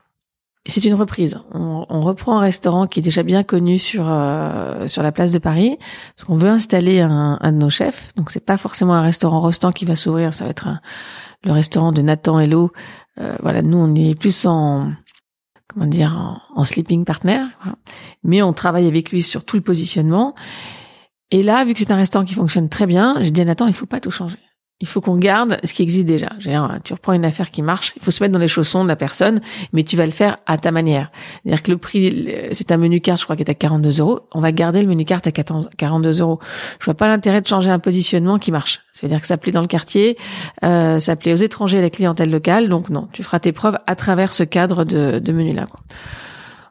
C'est 0.66 0.84
une 0.84 0.94
reprise. 0.94 1.38
On, 1.54 1.86
on, 1.88 2.00
reprend 2.00 2.38
un 2.38 2.40
restaurant 2.40 2.88
qui 2.88 2.98
est 2.98 3.02
déjà 3.02 3.22
bien 3.22 3.44
connu 3.44 3.78
sur 3.78 4.06
euh, 4.08 4.88
sur 4.88 5.04
la 5.04 5.12
place 5.12 5.30
de 5.30 5.38
Paris, 5.38 5.78
parce 6.16 6.26
qu'on 6.26 6.36
veut 6.36 6.50
installer 6.50 7.00
un, 7.00 7.38
un, 7.40 7.52
de 7.52 7.58
nos 7.58 7.70
chefs. 7.70 8.12
Donc 8.16 8.32
c'est 8.32 8.44
pas 8.44 8.56
forcément 8.56 8.94
un 8.94 9.02
restaurant 9.02 9.38
Rostand 9.40 9.70
qui 9.70 9.84
va 9.84 9.94
s'ouvrir, 9.94 10.34
ça 10.34 10.42
va 10.42 10.50
être 10.50 10.66
le 11.44 11.52
restaurant 11.52 11.92
de 11.92 12.02
Nathan 12.02 12.40
Hello. 12.40 12.72
Euh, 13.20 13.36
voilà, 13.42 13.62
nous 13.62 13.78
on 13.78 13.94
est 13.94 14.18
plus 14.18 14.46
en 14.46 14.92
comment 15.72 15.86
dire, 15.86 16.40
en, 16.54 16.64
sleeping 16.64 17.04
partner. 17.04 17.44
Mais 18.22 18.42
on 18.42 18.52
travaille 18.52 18.86
avec 18.86 19.10
lui 19.10 19.22
sur 19.22 19.44
tout 19.44 19.56
le 19.56 19.62
positionnement. 19.62 20.34
Et 21.30 21.42
là, 21.42 21.64
vu 21.64 21.72
que 21.72 21.80
c'est 21.80 21.90
un 21.90 21.96
restaurant 21.96 22.24
qui 22.24 22.34
fonctionne 22.34 22.68
très 22.68 22.86
bien, 22.86 23.16
j'ai 23.20 23.30
dit 23.30 23.40
à 23.40 23.44
Nathan, 23.44 23.66
il 23.66 23.72
faut 23.72 23.86
pas 23.86 24.00
tout 24.00 24.10
changer. 24.10 24.38
Il 24.82 24.88
faut 24.88 25.00
qu'on 25.00 25.16
garde 25.16 25.58
ce 25.62 25.72
qui 25.72 25.82
existe 25.82 26.06
déjà. 26.06 26.30
Tu 26.84 26.92
reprends 26.92 27.12
une 27.12 27.24
affaire 27.24 27.52
qui 27.52 27.62
marche, 27.62 27.92
il 27.96 28.02
faut 28.02 28.10
se 28.10 28.22
mettre 28.22 28.32
dans 28.32 28.40
les 28.40 28.48
chaussons 28.48 28.82
de 28.82 28.88
la 28.88 28.96
personne, 28.96 29.40
mais 29.72 29.84
tu 29.84 29.96
vas 29.96 30.06
le 30.06 30.12
faire 30.12 30.38
à 30.46 30.58
ta 30.58 30.72
manière. 30.72 31.12
C'est-à-dire 31.42 31.62
que 31.62 31.70
le 31.70 31.78
prix, 31.78 32.28
c'est 32.50 32.72
un 32.72 32.76
menu 32.76 33.00
carte, 33.00 33.20
je 33.20 33.24
crois, 33.24 33.36
qui 33.36 33.44
est 33.44 33.50
à 33.50 33.54
42 33.54 34.00
euros. 34.00 34.20
On 34.32 34.40
va 34.40 34.50
garder 34.50 34.82
le 34.82 34.88
menu 34.88 35.04
carte 35.04 35.28
à 35.28 35.30
42 35.30 36.20
euros. 36.20 36.40
Je 36.80 36.84
vois 36.84 36.94
pas 36.94 37.06
l'intérêt 37.06 37.40
de 37.40 37.46
changer 37.46 37.70
un 37.70 37.78
positionnement 37.78 38.40
qui 38.40 38.50
marche. 38.50 38.80
C'est-à-dire 38.92 39.20
que 39.20 39.26
ça 39.28 39.36
plaît 39.36 39.52
dans 39.52 39.62
le 39.62 39.68
quartier, 39.68 40.18
euh, 40.64 40.98
ça 40.98 41.14
plaît 41.14 41.32
aux 41.32 41.36
étrangers 41.36 41.78
à 41.78 41.82
la 41.82 41.90
clientèle 41.90 42.30
locale. 42.30 42.68
Donc 42.68 42.90
non, 42.90 43.08
tu 43.12 43.22
feras 43.22 43.38
tes 43.38 43.52
preuves 43.52 43.78
à 43.86 43.94
travers 43.94 44.34
ce 44.34 44.42
cadre 44.42 44.84
de, 44.84 45.20
de 45.20 45.32
menu-là 45.32 45.66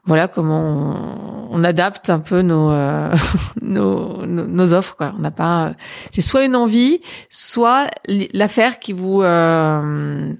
voilà 0.04 0.26
comment 0.26 1.48
on, 1.50 1.62
adapte 1.62 2.10
un 2.10 2.18
peu 2.18 2.42
nos, 2.42 2.70
euh, 2.70 3.14
nos, 3.62 4.26
nos, 4.26 4.72
offres. 4.72 4.96
Quoi. 4.96 5.14
On 5.16 5.20
n'a 5.20 5.30
pas, 5.30 5.74
c'est 6.10 6.20
soit 6.20 6.44
une 6.44 6.56
envie, 6.56 7.00
soit 7.30 7.88
l'affaire 8.32 8.80
qui 8.80 8.92
vous 8.92 9.22
euh, 9.22 10.32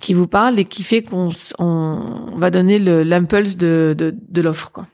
qui 0.00 0.14
vous 0.14 0.28
parle 0.28 0.58
et 0.58 0.64
qui 0.64 0.82
fait 0.84 1.02
qu'on 1.02 1.30
on 1.58 2.36
va 2.36 2.50
donner 2.50 2.78
l'impulse 2.78 3.56
de, 3.56 3.94
de, 3.98 4.14
de 4.16 4.42
l'offre. 4.42 4.70
Quoi. 4.70 4.86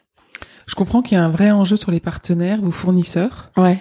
Je 0.66 0.75
comprends 0.75 1.02
qu'il 1.02 1.16
y 1.16 1.21
a 1.21 1.25
un 1.25 1.31
vrai 1.31 1.50
enjeu 1.50 1.76
sur 1.76 1.90
les 1.90 2.00
partenaires, 2.00 2.61
vos 2.61 2.71
fournisseurs. 2.71 3.50
Ouais. 3.57 3.78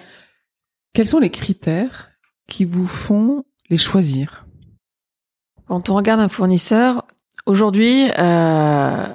Quels 0.94 1.08
sont 1.08 1.20
les 1.20 1.32
critères 1.32 2.12
qui 2.48 2.64
vous 2.64 2.88
font 2.88 3.44
les 3.70 3.78
choisir? 3.78 4.46
Quand 5.68 5.90
on 5.90 5.96
regarde 5.96 6.20
un 6.20 6.30
fournisseur, 6.30 7.06
aujourd'hui, 7.46 8.10
euh, 8.20 9.08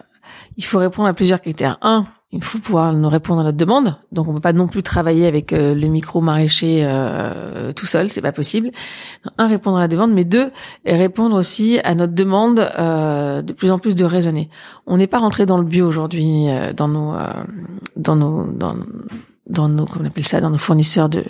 il 0.61 0.65
faut 0.67 0.79
répondre 0.79 1.09
à 1.09 1.15
plusieurs 1.15 1.41
critères. 1.41 1.79
Un, 1.81 2.05
il 2.33 2.45
faut 2.45 2.59
pouvoir 2.59 2.93
nous 2.93 3.09
répondre 3.09 3.41
à 3.41 3.45
notre 3.45 3.57
demande. 3.57 3.97
Donc 4.13 4.29
on 4.29 4.35
peut 4.35 4.41
pas 4.41 4.53
non 4.53 4.69
plus 4.69 4.83
travailler 4.83 5.27
avec 5.27 5.55
euh, 5.55 5.75
le 5.75 5.87
micro 5.87 6.21
maraîcher 6.21 6.83
euh, 6.85 7.73
tout 7.73 7.87
seul, 7.87 8.11
c'est 8.11 8.21
pas 8.21 8.33
possible. 8.33 8.71
Un, 9.39 9.49
répondre 9.49 9.79
à 9.79 9.81
la 9.81 9.89
demande, 9.89 10.13
mais 10.13 10.25
deux, 10.25 10.51
répondre 10.85 11.35
aussi 11.35 11.81
à 11.83 11.95
notre 11.95 12.13
demande 12.13 12.61
euh, 12.61 13.41
de 13.41 13.55
plus 13.55 13.71
en 13.71 13.79
plus 13.79 13.95
de 13.95 14.05
raisonner. 14.05 14.51
On 14.87 14.99
n'est 14.99 15.07
pas 15.07 15.21
rentré 15.21 15.47
dans 15.47 15.57
le 15.57 15.65
bio 15.65 15.87
aujourd'hui 15.87 16.45
dans 16.77 16.89
nos 16.89 17.15
dans 17.97 18.17
nos 18.17 18.45
dans 18.53 18.77
dans 19.51 19.69
nos, 19.69 19.87
comment 19.87 20.05
on 20.05 20.09
appelle 20.09 20.25
ça, 20.25 20.41
dans 20.41 20.51
nos 20.51 20.59
fournisseurs 20.59 21.09
de, 21.09 21.25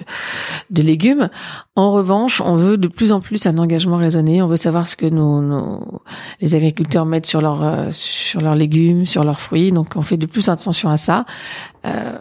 de 0.71 0.83
légumes. 0.83 1.29
En 1.75 1.93
revanche, 1.93 2.41
on 2.41 2.55
veut 2.55 2.77
de 2.77 2.89
plus 2.89 3.13
en 3.13 3.21
plus 3.21 3.47
un 3.47 3.59
engagement 3.59 3.97
raisonné. 3.97 4.43
On 4.43 4.47
veut 4.47 4.57
savoir 4.57 4.89
ce 4.89 4.97
que 4.97 5.07
nos, 5.07 5.41
nos 5.41 6.03
les 6.41 6.55
agriculteurs 6.55 7.07
mettent 7.07 7.27
sur 7.27 7.41
leurs 7.41 7.63
euh, 7.63 7.89
sur 7.91 8.41
leurs 8.41 8.55
légumes, 8.55 9.07
sur 9.07 9.25
leurs 9.25 9.41
fruits. 9.41 9.73
Donc, 9.73 9.97
on 9.97 10.03
fait 10.03 10.17
de 10.17 10.27
plus 10.27 10.49
attention 10.49 10.89
à 10.89 10.97
ça 10.97 11.25
euh, 11.87 12.17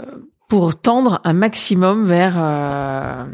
pour 0.48 0.76
tendre 0.76 1.22
un 1.24 1.34
maximum 1.34 2.06
vers 2.06 2.36
euh, 2.38 3.26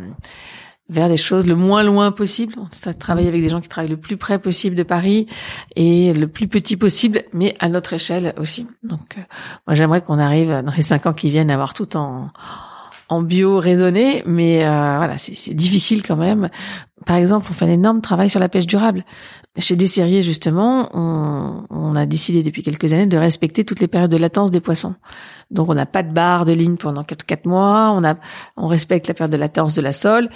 vers 0.90 1.10
des 1.10 1.18
choses 1.18 1.48
le 1.48 1.56
moins 1.56 1.84
loin 1.84 2.12
possible. 2.12 2.56
On 2.58 2.94
travailler 2.94 3.28
avec 3.28 3.42
des 3.42 3.50
gens 3.50 3.62
qui 3.62 3.70
travaillent 3.70 3.90
le 3.90 3.98
plus 3.98 4.18
près 4.18 4.40
possible 4.40 4.76
de 4.76 4.84
Paris 4.84 5.28
et 5.76 6.14
le 6.14 6.28
plus 6.28 6.48
petit 6.48 6.78
possible, 6.78 7.24
mais 7.34 7.56
à 7.60 7.70
notre 7.70 7.94
échelle 7.94 8.34
aussi. 8.38 8.68
Donc, 8.84 9.18
euh, 9.18 9.22
moi, 9.68 9.76
j'aimerais 9.76 10.02
qu'on 10.02 10.20
arrive 10.20 10.50
dans 10.50 10.74
les 10.76 10.84
cinq 10.84 11.06
ans 11.06 11.14
qui 11.14 11.32
viennent 11.32 11.50
à 11.50 11.56
avoir 11.56 11.74
tout 11.74 11.98
en 11.98 12.30
en 13.08 13.22
bio 13.22 13.60
raisonné, 13.60 14.24
mais 14.26 14.66
euh, 14.66 14.98
voilà, 14.98 15.18
c'est 15.18 15.54
difficile 15.54 16.02
quand 16.02 16.16
même. 16.16 16.50
Par 17.06 17.18
exemple, 17.18 17.48
on 17.50 17.54
fait 17.54 17.66
un 17.66 17.70
énorme 17.70 18.02
travail 18.02 18.30
sur 18.30 18.40
la 18.40 18.50
pêche 18.50 18.66
durable. 18.66 19.06
Chez 19.60 19.76
Desserriers, 19.76 20.24
justement, 20.24 20.90
on, 20.94 21.66
on, 21.70 21.96
a 21.96 22.06
décidé 22.08 22.42
depuis 22.42 22.64
quelques 22.64 22.92
années 22.94 23.06
de 23.06 23.18
respecter 23.18 23.64
toutes 23.64 23.80
les 23.80 23.88
périodes 23.88 24.10
de 24.10 24.18
latence 24.18 24.50
des 24.50 24.60
poissons. 24.60 24.96
Donc, 25.52 25.70
on 25.70 25.76
n'a 25.76 25.86
pas 25.86 26.02
de 26.02 26.12
barre 26.12 26.46
de 26.46 26.54
ligne 26.54 26.78
pendant 26.78 27.04
quatre, 27.04 27.26
quatre 27.26 27.46
mois. 27.46 27.92
On 27.96 28.04
a, 28.04 28.16
on 28.58 28.68
respecte 28.68 29.08
la 29.08 29.14
période 29.14 29.32
de 29.32 29.38
latence 29.38 29.76
de 29.76 29.82
la 29.82 29.94
sole 29.94 30.30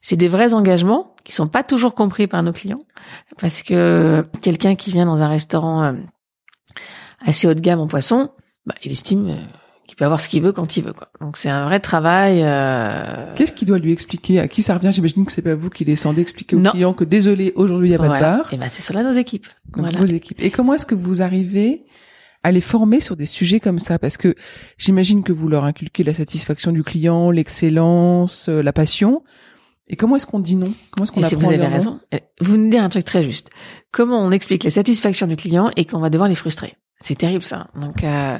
c'est 0.00 0.16
des 0.16 0.28
vrais 0.28 0.54
engagements 0.54 1.14
qui 1.24 1.32
sont 1.32 1.48
pas 1.48 1.62
toujours 1.62 1.94
compris 1.94 2.26
par 2.26 2.42
nos 2.42 2.52
clients 2.52 2.82
parce 3.40 3.62
que 3.62 4.24
quelqu'un 4.42 4.74
qui 4.74 4.92
vient 4.92 5.06
dans 5.06 5.22
un 5.22 5.28
restaurant 5.28 5.82
euh, 5.82 5.92
assez 7.24 7.46
haut 7.48 7.54
de 7.54 7.60
gamme 7.60 7.80
en 7.80 7.86
poisson, 7.86 8.30
bah, 8.66 8.74
il 8.84 8.92
estime 8.92 9.30
euh, 9.30 9.36
qu'il 9.86 9.96
peut 9.96 10.04
avoir 10.04 10.20
ce 10.20 10.28
qu'il 10.28 10.42
veut 10.42 10.52
quand 10.52 10.76
il 10.76 10.84
veut 10.84 10.92
quoi. 10.92 11.08
Donc 11.20 11.36
c'est 11.36 11.50
un 11.50 11.64
vrai 11.64 11.80
travail. 11.80 12.42
Euh... 12.42 13.32
Qu'est-ce 13.34 13.52
qu'il 13.52 13.66
doit 13.66 13.78
lui 13.78 13.92
expliquer? 13.92 14.38
À 14.38 14.46
qui 14.46 14.62
ça 14.62 14.74
revient? 14.74 14.90
J'imagine 14.92 15.24
que 15.24 15.32
c'est 15.32 15.42
pas 15.42 15.54
vous 15.54 15.70
qui 15.70 15.84
descendez 15.84 16.22
expliquer 16.22 16.56
aux 16.56 16.62
clients 16.62 16.92
que 16.92 17.04
désolé 17.04 17.52
aujourd'hui 17.56 17.88
il 17.88 17.92
y 17.92 17.94
a 17.94 17.98
pas 17.98 18.16
de 18.16 18.20
bar. 18.20 18.52
Et 18.52 18.56
ben 18.56 18.68
c'est 18.68 18.82
cela 18.82 19.02
nos 19.02 19.12
équipes. 19.12 19.46
Donc 19.76 19.92
vos 19.96 20.04
équipes. 20.04 20.40
Et 20.42 20.50
comment 20.50 20.74
est-ce 20.74 20.86
que 20.86 20.94
vous 20.94 21.22
arrivez 21.22 21.86
à 22.44 22.52
les 22.52 22.60
former 22.60 23.00
sur 23.00 23.16
des 23.16 23.26
sujets 23.26 23.60
comme 23.60 23.78
ça? 23.78 23.98
Parce 23.98 24.16
que 24.16 24.34
j'imagine 24.76 25.22
que 25.22 25.32
vous 25.32 25.48
leur 25.48 25.64
inculquez 25.64 26.04
la 26.04 26.14
satisfaction 26.14 26.70
du 26.70 26.84
client, 26.84 27.30
l'excellence, 27.30 28.48
euh, 28.48 28.62
la 28.62 28.72
passion. 28.72 29.22
Et 29.88 29.96
comment 29.96 30.16
est-ce 30.16 30.26
qu'on 30.26 30.40
dit 30.40 30.56
non? 30.56 30.72
Comment 30.90 31.04
est-ce 31.04 31.12
qu'on 31.12 31.22
apprend 31.22 31.38
Vous 31.38 31.52
avez 31.52 31.66
raison. 31.66 32.00
Euh, 32.14 32.18
vous 32.40 32.56
nous 32.56 32.70
dites 32.70 32.80
un 32.80 32.88
truc 32.88 33.04
très 33.04 33.22
juste. 33.22 33.50
Comment 33.90 34.20
on 34.20 34.30
explique 34.30 34.64
les 34.64 34.70
satisfactions 34.70 35.26
du 35.26 35.36
client 35.36 35.70
et 35.76 35.84
qu'on 35.84 35.98
va 35.98 36.10
devoir 36.10 36.28
les 36.28 36.34
frustrer? 36.34 36.76
C'est 37.00 37.16
terrible 37.16 37.44
ça. 37.44 37.68
Donc, 37.80 38.02
euh, 38.02 38.38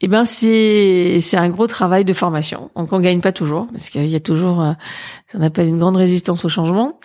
eh 0.00 0.08
ben 0.08 0.24
c'est 0.24 1.20
c'est 1.20 1.36
un 1.36 1.48
gros 1.48 1.66
travail 1.66 2.04
de 2.04 2.12
formation. 2.12 2.70
Donc 2.74 2.92
on 2.92 3.00
gagne 3.00 3.20
pas 3.20 3.32
toujours 3.32 3.68
parce 3.70 3.90
qu'il 3.90 4.06
y 4.06 4.16
a 4.16 4.20
toujours 4.20 4.62
euh, 4.62 4.72
on 5.34 5.42
appelle 5.42 5.68
une 5.68 5.78
grande 5.78 5.96
résistance 5.96 6.44
au 6.44 6.48
changement. 6.48 6.98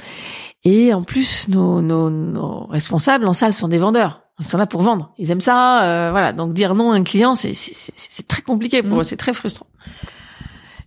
Et 0.64 0.94
en 0.94 1.04
plus, 1.04 1.48
nos, 1.50 1.82
nos, 1.82 2.10
nos 2.10 2.66
responsables 2.68 3.28
en 3.28 3.34
salle 3.34 3.54
sont 3.54 3.68
des 3.68 3.78
vendeurs. 3.78 4.24
Ils 4.40 4.46
sont 4.46 4.58
là 4.58 4.66
pour 4.66 4.82
vendre. 4.82 5.14
Ils 5.18 5.32
aiment 5.32 5.42
ça, 5.42 5.84
euh, 5.84 6.12
voilà. 6.12 6.34
Donc 6.34 6.54
dire 6.54 6.74
non 6.74 6.92
à 6.92 6.96
un 6.96 7.04
client, 7.04 7.36
c'est 7.36 7.54
c'est 7.54 8.28
très 8.28 8.42
compliqué 8.42 8.82
pour 8.82 8.98
mmh. 8.98 9.02
eux, 9.02 9.04
c'est 9.04 9.18
très 9.18 9.34
frustrant. 9.34 9.68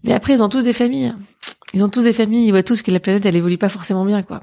Mais 0.03 0.13
après, 0.13 0.35
ils 0.35 0.43
ont 0.43 0.49
tous 0.49 0.63
des 0.63 0.73
familles. 0.73 1.15
Ils 1.75 1.85
ont 1.85 1.89
tous 1.89 2.03
des 2.03 2.13
familles. 2.13 2.47
Ils 2.47 2.51
voient 2.51 2.63
tous 2.63 2.83
que 2.83 2.91
la 2.91 3.01
planète, 3.01 3.25
elle 3.27 3.37
évolue 3.37 3.59
pas 3.59 3.69
forcément 3.69 4.05
bien, 4.05 4.23
quoi. 4.23 4.43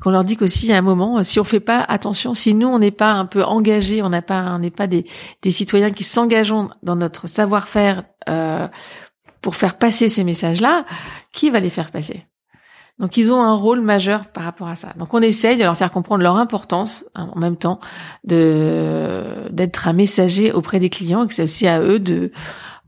Qu'on 0.00 0.10
leur 0.10 0.24
dit 0.24 0.36
qu'aussi, 0.36 0.72
à 0.72 0.78
un 0.78 0.82
moment, 0.82 1.22
si 1.24 1.40
on 1.40 1.44
fait 1.44 1.60
pas 1.60 1.80
attention, 1.80 2.34
si 2.34 2.54
nous, 2.54 2.68
on 2.68 2.78
n'est 2.78 2.92
pas 2.92 3.12
un 3.12 3.26
peu 3.26 3.42
engagés, 3.42 4.00
on 4.02 4.08
n'a 4.08 4.22
pas, 4.22 4.54
on 4.54 4.60
n'est 4.60 4.70
pas 4.70 4.86
des, 4.86 5.04
des 5.42 5.50
citoyens 5.50 5.90
qui 5.90 6.04
s'engagent 6.04 6.54
dans 6.82 6.96
notre 6.96 7.26
savoir-faire 7.26 8.04
euh, 8.28 8.68
pour 9.40 9.56
faire 9.56 9.76
passer 9.76 10.08
ces 10.08 10.22
messages-là, 10.22 10.84
qui 11.32 11.50
va 11.50 11.58
les 11.58 11.70
faire 11.70 11.90
passer? 11.90 12.26
Donc 12.98 13.16
ils 13.16 13.32
ont 13.32 13.40
un 13.40 13.54
rôle 13.54 13.80
majeur 13.80 14.26
par 14.26 14.42
rapport 14.42 14.68
à 14.68 14.74
ça. 14.74 14.92
Donc 14.98 15.14
on 15.14 15.20
essaye 15.20 15.56
de 15.56 15.62
leur 15.62 15.76
faire 15.76 15.90
comprendre 15.90 16.22
leur 16.22 16.36
importance 16.36 17.04
hein, 17.14 17.30
en 17.32 17.38
même 17.38 17.56
temps 17.56 17.78
de 18.24 19.46
d'être 19.50 19.86
un 19.86 19.92
messager 19.92 20.52
auprès 20.52 20.80
des 20.80 20.90
clients 20.90 21.24
et 21.24 21.28
que 21.28 21.34
c'est 21.34 21.44
aussi 21.44 21.68
à 21.68 21.80
eux 21.80 22.00
de 22.00 22.32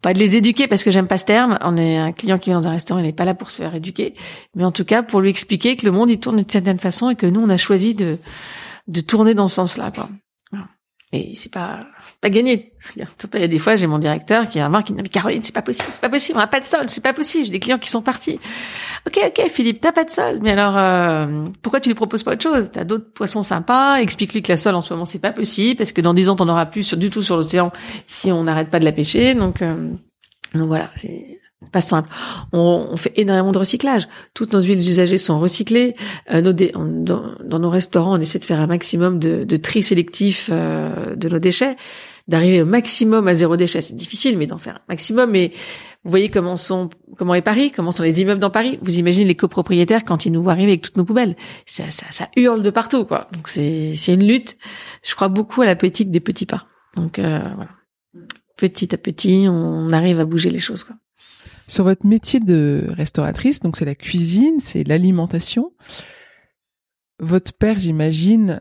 pas 0.02 0.14
de 0.14 0.18
les 0.18 0.36
éduquer 0.36 0.66
parce 0.68 0.84
que 0.84 0.90
j'aime 0.90 1.06
pas 1.06 1.18
ce 1.18 1.24
terme. 1.24 1.58
On 1.62 1.76
est 1.76 1.96
un 1.96 2.12
client 2.12 2.38
qui 2.38 2.50
vient 2.50 2.60
dans 2.60 2.68
un 2.68 2.72
restaurant, 2.72 3.00
il 3.00 3.06
n'est 3.06 3.12
pas 3.12 3.24
là 3.24 3.34
pour 3.34 3.50
se 3.50 3.58
faire 3.58 3.74
éduquer, 3.74 4.14
mais 4.54 4.64
en 4.64 4.72
tout 4.72 4.84
cas 4.84 5.02
pour 5.02 5.20
lui 5.20 5.30
expliquer 5.30 5.76
que 5.76 5.86
le 5.86 5.92
monde 5.92 6.10
il 6.10 6.18
tourne 6.18 6.36
d'une 6.36 6.48
certaine 6.48 6.78
façon 6.78 7.10
et 7.10 7.16
que 7.16 7.26
nous 7.26 7.40
on 7.40 7.48
a 7.48 7.56
choisi 7.56 7.94
de 7.94 8.18
de 8.88 9.00
tourner 9.00 9.34
dans 9.34 9.46
ce 9.46 9.54
sens-là. 9.56 9.92
Et 11.12 11.32
c'est 11.34 11.52
pas 11.52 11.80
pas 12.20 12.30
gagné. 12.30 12.72
Il 12.94 13.02
y 13.02 13.42
a 13.42 13.48
des 13.48 13.58
fois, 13.58 13.74
j'ai 13.74 13.88
mon 13.88 13.98
directeur 13.98 14.48
qui 14.48 14.62
remarque, 14.62 14.86
qui 14.86 14.92
me 14.92 14.98
dit, 14.98 15.02
mais 15.02 15.08
Caroline, 15.08 15.42
c'est 15.42 15.54
pas 15.54 15.62
possible, 15.62 15.88
c'est 15.90 16.00
pas 16.00 16.08
possible, 16.08 16.38
on 16.38 16.40
a 16.40 16.46
pas 16.46 16.60
de 16.60 16.64
sol, 16.64 16.88
c'est 16.88 17.02
pas 17.02 17.12
possible. 17.12 17.46
J'ai 17.46 17.50
des 17.50 17.58
clients 17.58 17.78
qui 17.78 17.90
sont 17.90 18.02
partis. 18.02 18.38
Ok, 19.08 19.18
ok, 19.26 19.48
Philippe, 19.50 19.80
t'as 19.80 19.90
pas 19.90 20.04
de 20.04 20.10
sol. 20.10 20.38
Mais 20.40 20.52
alors, 20.52 20.74
euh, 20.76 21.48
pourquoi 21.62 21.80
tu 21.80 21.88
lui 21.88 21.96
proposes 21.96 22.22
pas 22.22 22.34
autre 22.34 22.42
chose? 22.42 22.70
T'as 22.72 22.84
d'autres 22.84 23.12
poissons 23.12 23.42
sympas. 23.42 23.96
Explique-lui 23.96 24.42
que 24.42 24.52
la 24.52 24.56
sole 24.56 24.76
en 24.76 24.80
ce 24.80 24.92
moment 24.92 25.04
c'est 25.04 25.18
pas 25.18 25.32
possible 25.32 25.78
parce 25.78 25.90
que 25.90 26.00
dans 26.00 26.14
dix 26.14 26.28
ans 26.28 26.36
t'en 26.36 26.48
auras 26.48 26.66
plus 26.66 26.84
sur, 26.84 26.96
du 26.96 27.10
tout 27.10 27.22
sur 27.22 27.36
l'océan 27.36 27.72
si 28.06 28.30
on 28.30 28.44
n'arrête 28.44 28.70
pas 28.70 28.78
de 28.78 28.84
la 28.84 28.92
pêcher. 28.92 29.34
Donc, 29.34 29.62
euh, 29.62 29.90
donc 30.54 30.68
voilà, 30.68 30.90
c'est 30.94 31.39
pas 31.72 31.80
simple. 31.82 32.08
On, 32.52 32.88
on, 32.90 32.96
fait 32.96 33.12
énormément 33.16 33.52
de 33.52 33.58
recyclage. 33.58 34.08
Toutes 34.34 34.52
nos 34.52 34.60
huiles 34.60 34.78
usagées 34.78 35.18
sont 35.18 35.38
recyclées. 35.38 35.94
Euh, 36.32 36.40
dans, 36.40 37.58
nos 37.58 37.70
restaurants, 37.70 38.16
on 38.16 38.20
essaie 38.20 38.38
de 38.38 38.44
faire 38.44 38.60
un 38.60 38.66
maximum 38.66 39.18
de, 39.18 39.56
tri 39.56 39.82
sélectif 39.82 40.48
euh, 40.50 41.14
de 41.14 41.28
nos 41.28 41.38
déchets, 41.38 41.76
d'arriver 42.28 42.62
au 42.62 42.66
maximum 42.66 43.28
à 43.28 43.34
zéro 43.34 43.56
déchet. 43.56 43.82
C'est 43.82 43.94
difficile, 43.94 44.38
mais 44.38 44.46
d'en 44.46 44.56
faire 44.56 44.76
un 44.76 44.84
maximum. 44.88 45.30
Mais 45.30 45.52
vous 46.02 46.10
voyez 46.10 46.30
comment 46.30 46.56
sont, 46.56 46.88
comment 47.18 47.34
est 47.34 47.42
Paris, 47.42 47.70
comment 47.70 47.92
sont 47.92 48.04
les 48.04 48.22
immeubles 48.22 48.40
dans 48.40 48.50
Paris. 48.50 48.78
Vous 48.80 48.98
imaginez 48.98 49.26
les 49.26 49.34
copropriétaires 49.34 50.06
quand 50.06 50.24
ils 50.24 50.32
nous 50.32 50.42
voient 50.42 50.52
arriver 50.52 50.72
avec 50.72 50.82
toutes 50.82 50.96
nos 50.96 51.04
poubelles. 51.04 51.36
Ça, 51.66 51.90
ça, 51.90 52.06
ça 52.10 52.30
hurle 52.36 52.62
de 52.62 52.70
partout, 52.70 53.04
quoi. 53.04 53.28
Donc 53.32 53.48
c'est, 53.48 53.92
c'est 53.94 54.14
une 54.14 54.26
lutte. 54.26 54.56
Je 55.02 55.14
crois 55.14 55.28
beaucoup 55.28 55.60
à 55.60 55.66
la 55.66 55.76
politique 55.76 56.10
des 56.10 56.20
petits 56.20 56.46
pas. 56.46 56.66
Donc 56.96 57.18
euh, 57.18 57.38
voilà. 57.54 57.70
Petit 58.56 58.94
à 58.94 58.98
petit, 58.98 59.46
on 59.48 59.90
arrive 59.90 60.20
à 60.20 60.24
bouger 60.24 60.50
les 60.50 60.58
choses, 60.58 60.84
quoi. 60.84 60.96
Sur 61.70 61.84
votre 61.84 62.04
métier 62.04 62.40
de 62.40 62.86
restauratrice, 62.88 63.60
donc 63.60 63.76
c'est 63.76 63.84
la 63.84 63.94
cuisine, 63.94 64.58
c'est 64.58 64.82
l'alimentation. 64.82 65.72
Votre 67.20 67.52
père, 67.52 67.78
j'imagine, 67.78 68.60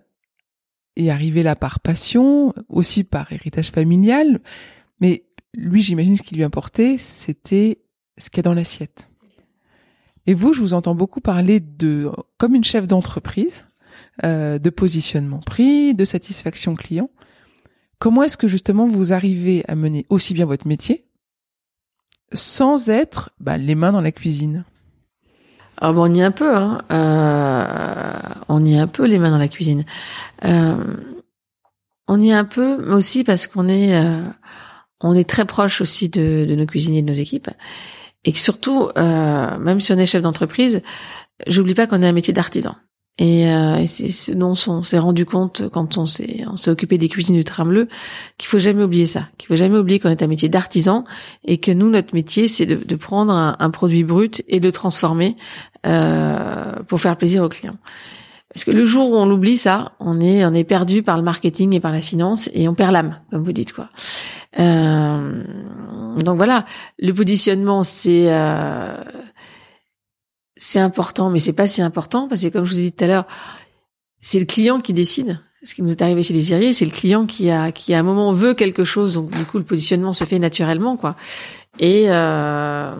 est 0.96 1.10
arrivé 1.10 1.42
là 1.42 1.56
par 1.56 1.80
passion, 1.80 2.54
aussi 2.68 3.04
par 3.04 3.34
héritage 3.34 3.72
familial, 3.72 4.42
mais 5.01 5.24
lui, 5.56 5.82
j'imagine, 5.82 6.18
ce 6.18 6.22
qui 6.22 6.36
lui 6.36 6.44
importait, 6.44 6.98
c'était 7.00 7.82
ce 8.20 8.30
qu'il 8.30 8.38
y 8.38 8.42
a 8.42 8.44
dans 8.44 8.54
l'assiette. 8.54 9.10
Et 10.28 10.36
vous, 10.36 10.54
je 10.54 10.62
vous 10.62 10.75
entends 10.75 10.94
beaucoup 10.94 11.20
parler 11.20 11.60
de, 11.60 12.12
comme 12.38 12.54
une 12.54 12.63
chef 12.63 12.86
d'entreprise, 12.86 13.66
euh, 14.24 14.60
de 14.60 14.70
positionnement 14.70 15.39
prix, 15.39 15.96
de 15.96 16.06
satisfaction 16.06 16.75
client. 16.75 17.10
Comment 17.98 18.22
est-ce 18.22 18.38
que 18.38 18.48
justement 18.48 18.88
vous 18.88 19.13
arrivez 19.13 19.63
à 19.68 19.74
mener 19.74 20.06
aussi 20.10 20.36
bien 20.36 20.46
votre 20.46 20.68
métier 20.68 21.09
sans 22.33 22.89
être 22.89 23.31
bah, 23.39 23.57
les 23.57 23.75
mains 23.75 23.91
dans 23.91 24.01
la 24.01 24.12
cuisine 24.12 24.63
ah 25.81 25.93
bon, 25.93 26.12
on 26.12 26.13
y 26.13 26.19
est 26.19 26.24
un 26.24 26.31
peu, 26.31 26.53
hein. 26.53 26.81
Euh, 26.91 27.63
on 28.50 28.65
y 28.65 28.74
est 28.74 28.79
un 28.79 28.88
peu 28.88 29.05
les 29.05 29.17
mains 29.17 29.31
dans 29.31 29.38
la 29.38 29.48
cuisine. 29.48 29.86
Euh, 30.43 30.75
on 32.09 32.19
y 32.19 32.29
est 32.29 32.33
un 32.33 32.43
peu, 32.43 32.77
mais 32.86 32.95
aussi 32.95 33.24
parce 33.24 33.48
qu'on 33.48 33.69
est, 33.69 33.95
euh, 33.95 34.21
on 35.00 35.15
est 35.15 35.29
très 35.29 35.45
proche 35.45 35.79
aussi 35.79 36.09
de, 36.09 36.45
de, 36.48 36.55
nos 36.55 36.65
cuisiniers, 36.65 37.01
de 37.01 37.07
nos 37.07 37.13
équipes, 37.13 37.50
et 38.25 38.33
que 38.33 38.39
surtout, 38.39 38.89
euh, 38.98 39.57
même 39.57 39.79
si 39.79 39.93
on 39.93 39.98
est 39.98 40.05
chef 40.05 40.21
d'entreprise, 40.21 40.81
j'oublie 41.48 41.75
pas 41.75 41.88
qu'on 41.88 42.01
est 42.03 42.07
un 42.07 42.13
métier 42.13 42.33
d'artisan. 42.33 42.75
Et, 43.19 43.51
euh, 43.51 43.85
c'est 43.85 44.09
ce 44.09 44.31
dont 44.31 44.53
on 44.67 44.81
s'est 44.81 44.97
rendu 44.97 45.25
compte 45.25 45.69
quand 45.69 45.97
on 45.97 46.05
s'est 46.05 46.45
occupé 46.67 46.97
des 46.97 47.09
cuisines 47.09 47.35
du 47.35 47.43
train 47.43 47.65
bleu, 47.65 47.88
qu'il 48.38 48.47
faut 48.47 48.59
jamais 48.59 48.83
oublier 48.83 49.05
ça, 49.05 49.27
qu'il 49.38 49.47
faut 49.47 49.57
jamais 49.57 49.77
oublier 49.77 49.99
qu'on 49.99 50.09
est 50.09 50.23
un 50.23 50.27
métier 50.27 50.49
d'artisan 50.49 51.03
et 51.43 51.57
que 51.57 51.71
nous 51.71 51.89
notre 51.89 52.15
métier 52.15 52.47
c'est 52.47 52.65
de, 52.65 52.75
de, 52.75 52.95
prendre 52.95 53.33
un, 53.33 53.55
un, 53.59 53.69
produit 53.69 54.03
brut 54.03 54.41
et 54.47 54.59
de 54.59 54.65
le 54.65 54.71
transformer 54.71 55.35
euh, 55.85 56.73
pour 56.88 57.01
faire 57.01 57.17
plaisir 57.17 57.43
aux 57.43 57.49
clients. 57.49 57.77
Parce 58.53 58.63
que 58.63 58.71
le 58.71 58.85
jour 58.85 59.11
où 59.11 59.15
on 59.15 59.27
l'oublie 59.27 59.57
ça, 59.57 59.91
on 59.99 60.19
est 60.19 60.43
on 60.45 60.53
est 60.53 60.63
perdu 60.63 61.03
par 61.03 61.17
le 61.17 61.23
marketing 61.23 61.73
et 61.73 61.79
par 61.79 61.91
la 61.91 62.01
finance 62.01 62.49
et 62.53 62.67
on 62.67 62.73
perd 62.73 62.93
l'âme, 62.93 63.19
comme 63.29 63.43
vous 63.43 63.51
dites 63.51 63.73
quoi. 63.73 63.89
Euh, 64.59 65.43
donc 66.23 66.38
voilà, 66.38 66.65
le 66.97 67.13
positionnement 67.13 67.83
c'est 67.83 68.33
euh, 68.33 68.95
c'est 70.60 70.80
important, 70.80 71.30
mais 71.30 71.39
c'est 71.39 71.54
pas 71.54 71.68
si 71.68 71.82
important 71.82 72.28
parce 72.28 72.44
que 72.44 72.50
comme 72.50 72.66
je 72.66 72.74
vous 72.74 72.80
ai 72.80 72.84
dit 72.84 72.92
tout 72.92 73.06
à 73.06 73.08
l'heure, 73.08 73.25
c'est 74.22 74.39
le 74.39 74.46
client 74.46 74.80
qui 74.82 74.94
décide. 74.94 75.39
Ce 75.63 75.74
qui 75.74 75.82
nous 75.82 75.92
est 75.92 76.01
arrivé 76.01 76.22
chez 76.22 76.34
les 76.34 76.51
Iriers, 76.51 76.74
c'est 76.74 76.86
le 76.86 76.92
client 76.92 77.25
qui 77.25 77.50
a 77.50 77.72
qui 77.72 77.94
à 77.94 78.00
un 78.00 78.04
moment 78.04 78.32
veut 78.32 78.54
quelque 78.54 78.84
chose, 78.84 79.16
donc 79.16 79.32
du 79.32 79.46
coup 79.46 79.58
le 79.58 79.63
positionnement 79.63 80.13
se 80.13 80.24
fait 80.25 80.39
naturellement 80.39 80.96
quoi. 80.96 81.16
Et 81.80 82.06
euh, 82.08 82.94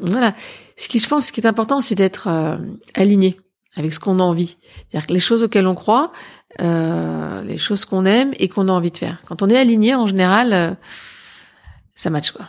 voilà, 0.00 0.34
ce 0.76 0.88
qui 0.88 0.98
je 0.98 1.08
pense 1.08 1.26
ce 1.26 1.32
qui 1.32 1.40
est 1.40 1.46
important, 1.46 1.80
c'est 1.80 1.94
d'être 1.94 2.28
euh, 2.28 2.56
aligné 2.94 3.38
avec 3.76 3.92
ce 3.92 4.00
qu'on 4.00 4.18
a 4.18 4.22
envie. 4.22 4.56
C'est-à-dire 4.88 5.06
que 5.06 5.12
les 5.12 5.20
choses 5.20 5.42
auxquelles 5.42 5.66
on 5.66 5.74
croit, 5.74 6.12
euh, 6.60 7.42
les 7.42 7.58
choses 7.58 7.84
qu'on 7.84 8.04
aime 8.04 8.32
et 8.38 8.48
qu'on 8.48 8.68
a 8.68 8.72
envie 8.72 8.90
de 8.90 8.98
faire. 8.98 9.22
Quand 9.26 9.42
on 9.42 9.48
est 9.48 9.58
aligné, 9.58 9.94
en 9.94 10.06
général, 10.06 10.52
euh, 10.52 10.74
ça 11.94 12.10
match 12.10 12.30
quoi. 12.30 12.46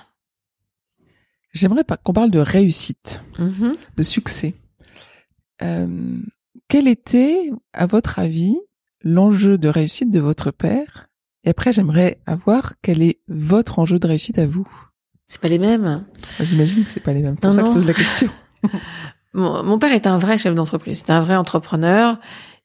J'aimerais 1.54 1.84
qu'on 2.04 2.14
parle 2.14 2.32
de 2.32 2.40
réussite, 2.40 3.24
mm-hmm. 3.38 3.76
de 3.98 4.04
succès. 4.04 4.54
Euh, 5.62 6.18
quel 6.68 6.88
était, 6.88 7.52
à 7.74 7.86
votre 7.86 8.20
avis, 8.20 8.58
l'enjeu 9.04 9.58
de 9.58 9.68
réussite 9.68 10.12
de 10.12 10.20
votre 10.20 10.52
père? 10.52 11.08
Et 11.44 11.50
après, 11.50 11.74
j'aimerais 11.74 12.20
avoir 12.26 12.74
quel 12.82 13.02
est 13.02 13.20
votre 13.28 13.80
enjeu 13.80 14.00
de 14.00 14.08
réussite 14.08 14.40
à 14.40 14.46
vous. 14.46 14.68
C'est 15.28 15.42
pas 15.42 15.48
les 15.48 15.60
mêmes. 15.60 16.06
J'imagine 16.40 16.84
que 16.84 16.90
c'est 16.90 17.00
pas 17.00 17.14
les 17.14 17.22
mêmes. 17.22 17.36
Pour 17.36 17.54
ça 17.54 17.62
que 17.62 17.68
je 17.68 17.74
pose 17.74 17.88
la 17.88 17.94
question. 17.94 18.30
mon, 19.34 19.64
mon, 19.64 19.80
père 19.80 19.92
est 19.92 20.08
un 20.08 20.18
vrai 20.18 20.38
chef 20.38 20.54
d'entreprise. 20.56 21.00
C'est 21.00 21.12
un 21.12 21.22
vrai 21.22 21.36
entrepreneur. 21.36 22.20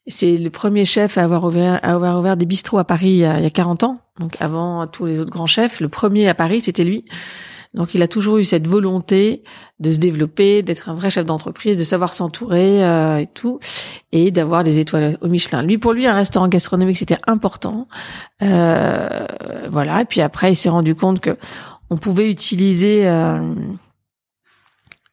C'est 0.05 0.37
le 0.37 0.49
premier 0.49 0.85
chef 0.85 1.17
à 1.17 1.23
avoir 1.23 1.43
ouvert, 1.43 1.79
à 1.83 1.93
avoir 1.93 2.19
ouvert 2.19 2.37
des 2.37 2.45
bistrots 2.45 2.77
à 2.77 2.85
Paris 2.85 3.09
il 3.09 3.17
y, 3.17 3.25
a, 3.25 3.39
il 3.39 3.43
y 3.43 3.47
a 3.47 3.49
40 3.49 3.83
ans. 3.83 3.99
Donc 4.19 4.37
avant 4.39 4.87
tous 4.87 5.05
les 5.05 5.19
autres 5.19 5.31
grands 5.31 5.47
chefs, 5.47 5.81
le 5.81 5.89
premier 5.89 6.27
à 6.27 6.33
Paris, 6.33 6.61
c'était 6.61 6.83
lui. 6.83 7.03
Donc 7.77 7.93
il 7.93 8.01
a 8.01 8.07
toujours 8.07 8.39
eu 8.39 8.43
cette 8.43 8.67
volonté 8.67 9.43
de 9.79 9.91
se 9.91 9.99
développer, 9.99 10.63
d'être 10.63 10.89
un 10.89 10.95
vrai 10.95 11.11
chef 11.11 11.25
d'entreprise, 11.25 11.77
de 11.77 11.83
savoir 11.83 12.15
s'entourer 12.15 12.83
euh, 12.83 13.19
et 13.19 13.27
tout, 13.27 13.59
et 14.11 14.31
d'avoir 14.31 14.63
des 14.63 14.79
étoiles 14.79 15.17
au 15.21 15.27
Michelin. 15.27 15.61
Lui, 15.61 15.77
pour 15.77 15.93
lui, 15.93 16.07
un 16.07 16.15
restaurant 16.15 16.47
gastronomique 16.47 16.97
c'était 16.97 17.19
important. 17.27 17.87
Euh, 18.41 19.27
voilà. 19.69 20.01
Et 20.01 20.05
puis 20.05 20.21
après, 20.21 20.51
il 20.51 20.55
s'est 20.55 20.69
rendu 20.69 20.95
compte 20.95 21.19
que 21.19 21.37
on 21.91 21.97
pouvait 21.97 22.31
utiliser 22.31 23.07
euh, 23.07 23.53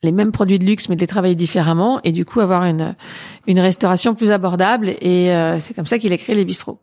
les 0.03 0.11
mêmes 0.11 0.33
produits 0.33 0.59
de 0.59 0.65
luxe 0.65 0.89
mais 0.89 0.97
de 0.97 1.03
les 1.03 1.07
travailler 1.07 1.35
différemment 1.35 2.01
et 2.03 2.13
du 2.13 2.25
coup 2.25 2.41
avoir 2.41 2.65
une 2.65 2.97
une 3.47 3.61
restauration 3.61 4.15
plus 4.15 4.31
abordable. 4.31 4.89
Et 5.03 5.29
c'est 5.59 5.75
comme 5.75 5.87
ça 5.87 5.99
qu'il 5.99 6.15
a 6.15 6.17
créé 6.17 6.35
les 6.35 6.47
bistrots. 6.47 6.81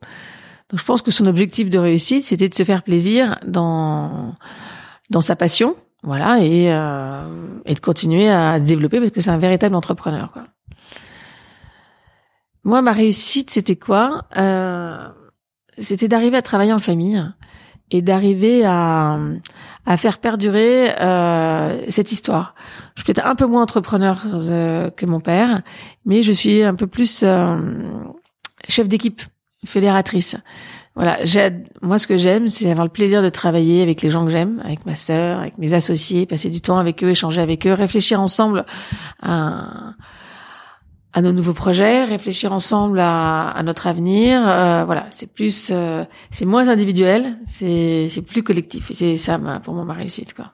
Donc 0.70 0.80
je 0.80 0.86
pense 0.86 1.02
que 1.02 1.10
son 1.10 1.26
objectif 1.26 1.72
de 1.72 1.80
réussite, 1.80 2.24
c'était 2.24 2.48
de 2.48 2.54
se 2.54 2.64
faire 2.64 2.84
plaisir 2.84 3.40
dans 3.46 4.36
dans 5.12 5.22
sa 5.22 5.36
passion, 5.36 5.76
voilà, 6.02 6.40
et, 6.40 6.74
euh, 6.74 7.62
et 7.66 7.76
de 7.76 7.80
continuer 7.80 8.28
à 8.30 8.60
développer 8.60 9.00
parce 9.00 9.12
que 9.12 9.22
c'est 9.22 9.30
un 9.30 9.38
véritable 9.38 9.76
entrepreneur. 9.76 10.32
Quoi. 10.32 10.44
Moi, 12.64 12.82
ma 12.82 12.94
réussite, 12.94 13.52
c'était 13.52 13.76
quoi? 13.76 14.26
Euh, 14.36 15.08
C'était 15.78 16.08
d'arriver 16.08 16.38
à 16.38 16.42
travailler 16.42 16.74
en 16.74 16.80
famille 16.80 17.24
et 17.90 18.02
d'arriver 18.02 18.64
à, 18.66 19.20
à 19.86 19.98
faire 19.98 20.18
perdurer 20.20 20.92
euh, 21.00 21.90
cette 21.90 22.12
histoire. 22.12 22.56
Je 22.96 23.02
suis 23.02 23.14
peut-être 23.14 23.26
un 23.26 23.36
peu 23.36 23.48
moins 23.48 23.64
entrepreneur 23.64 24.22
euh, 24.26 24.92
que 24.92 25.06
mon 25.06 25.22
père, 25.22 25.62
mais 26.06 26.24
je 26.24 26.34
suis 26.34 26.64
un 26.64 26.76
peu 26.76 26.88
plus 26.88 27.24
euh, 27.24 27.58
chef 28.68 28.88
d'équipe, 28.88 29.22
fédératrice 29.66 30.36
voilà, 30.96 31.20
moi 31.82 32.00
ce 32.00 32.06
que 32.08 32.18
j'aime, 32.18 32.50
c'est 32.50 32.70
avoir 32.70 32.86
le 32.86 32.92
plaisir 32.92 33.24
de 33.24 33.30
travailler 33.30 33.82
avec 33.82 34.02
les 34.02 34.10
gens 34.12 34.26
que 34.26 34.32
j'aime, 34.32 34.62
avec 34.66 34.86
ma 34.86 34.96
sœur, 34.96 35.40
avec 35.40 35.58
mes 35.58 35.74
associés, 35.74 36.26
passer 36.26 36.50
du 36.50 36.60
temps 36.60 36.78
avec 36.78 37.04
eux, 37.04 37.10
échanger 37.10 37.40
avec 37.42 37.66
eux, 37.66 37.74
réfléchir 37.74 38.20
ensemble 38.20 38.66
à, 39.22 39.94
à 41.14 41.22
nos 41.22 41.32
nouveaux 41.32 41.54
projets, 41.54 42.04
réfléchir 42.04 42.52
ensemble 42.52 43.00
à, 43.00 43.50
à 43.50 43.64
notre 43.64 43.88
avenir. 43.88 44.46
Euh, 44.46 44.84
voilà, 44.84 45.08
c'est 45.12 45.32
plus, 45.32 45.70
euh, 45.72 46.04
c'est 46.30 46.46
moins 46.46 46.68
individuel, 46.68 47.38
c'est 47.46 48.10
plus 48.28 48.44
collectif. 48.44 48.92
Et 48.92 48.94
c'est 48.94 49.18
ça, 49.18 49.40
pour 49.64 49.74
moi, 49.74 49.86
ma 49.86 49.94
réussite, 49.94 50.34
quoi. 50.34 50.54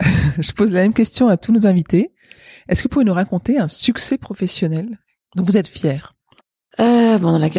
Je 0.38 0.52
pose 0.52 0.72
la 0.72 0.82
même 0.82 0.94
question 0.94 1.28
à 1.28 1.36
tous 1.36 1.52
nos 1.52 1.66
invités. 1.66 2.12
Est-ce 2.68 2.82
que 2.82 2.88
vous 2.88 2.92
pouvez 2.92 3.04
nous 3.04 3.12
raconter 3.12 3.58
un 3.58 3.68
succès 3.68 4.18
professionnel 4.18 4.98
dont 5.36 5.44
vous 5.44 5.56
êtes 5.56 5.68
fier 5.68 6.14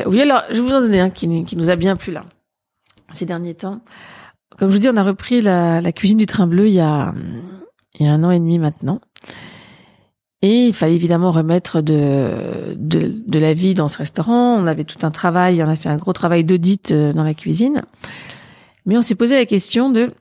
Oui, 0.05 0.21
alors, 0.21 0.43
je 0.49 0.55
vais 0.55 0.61
vous 0.61 0.71
en 0.71 0.81
donner 0.81 0.99
un 0.99 1.09
qui, 1.09 1.27
nous 1.27 1.69
a 1.69 1.75
bien 1.75 1.95
plu 1.95 2.11
là, 2.11 2.25
ces 3.13 3.25
derniers 3.25 3.55
temps. 3.55 3.81
Comme 4.57 4.69
je 4.69 4.73
vous 4.73 4.79
dis, 4.79 4.89
on 4.89 4.97
a 4.97 5.03
repris 5.03 5.41
la, 5.41 5.91
cuisine 5.91 6.17
du 6.17 6.25
train 6.25 6.47
bleu 6.47 6.67
il 6.67 6.73
y 6.73 6.79
a, 6.79 7.13
un 7.99 8.23
an 8.23 8.31
et 8.31 8.39
demi 8.39 8.59
maintenant. 8.59 8.99
Et 10.41 10.67
il 10.67 10.73
fallait 10.73 10.95
évidemment 10.95 11.31
remettre 11.31 11.81
de, 11.81 12.75
la 13.31 13.53
vie 13.53 13.73
dans 13.73 13.87
ce 13.87 13.97
restaurant. 13.97 14.55
On 14.55 14.67
avait 14.67 14.83
tout 14.83 15.05
un 15.05 15.11
travail, 15.11 15.63
on 15.63 15.69
a 15.69 15.75
fait 15.75 15.89
un 15.89 15.97
gros 15.97 16.13
travail 16.13 16.43
d'audit 16.43 16.91
euh, 16.91 17.13
dans 17.13 17.23
la 17.23 17.33
cuisine. 17.33 17.81
Mais 18.85 18.97
on 18.97 19.01
s'est 19.01 19.15
posé 19.15 19.35
la 19.35 19.45
question 19.45 19.89
de 19.89 20.11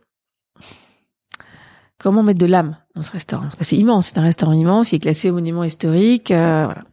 comment 1.99 2.23
mettre 2.23 2.39
de 2.39 2.47
l'âme 2.47 2.77
dans 2.95 3.03
ce 3.03 3.11
restaurant. 3.11 3.49
C'est 3.61 3.77
immense, 3.77 4.09
c'est 4.09 4.19
un 4.19 4.23
restaurant 4.23 4.53
immense, 4.53 4.93
il 4.93 4.97
est 4.97 5.01
classé 5.01 5.31
au 5.31 5.35
monument 5.35 5.65
historique. 5.65 6.31
Euh, 6.31 6.65
voilà 6.67 6.85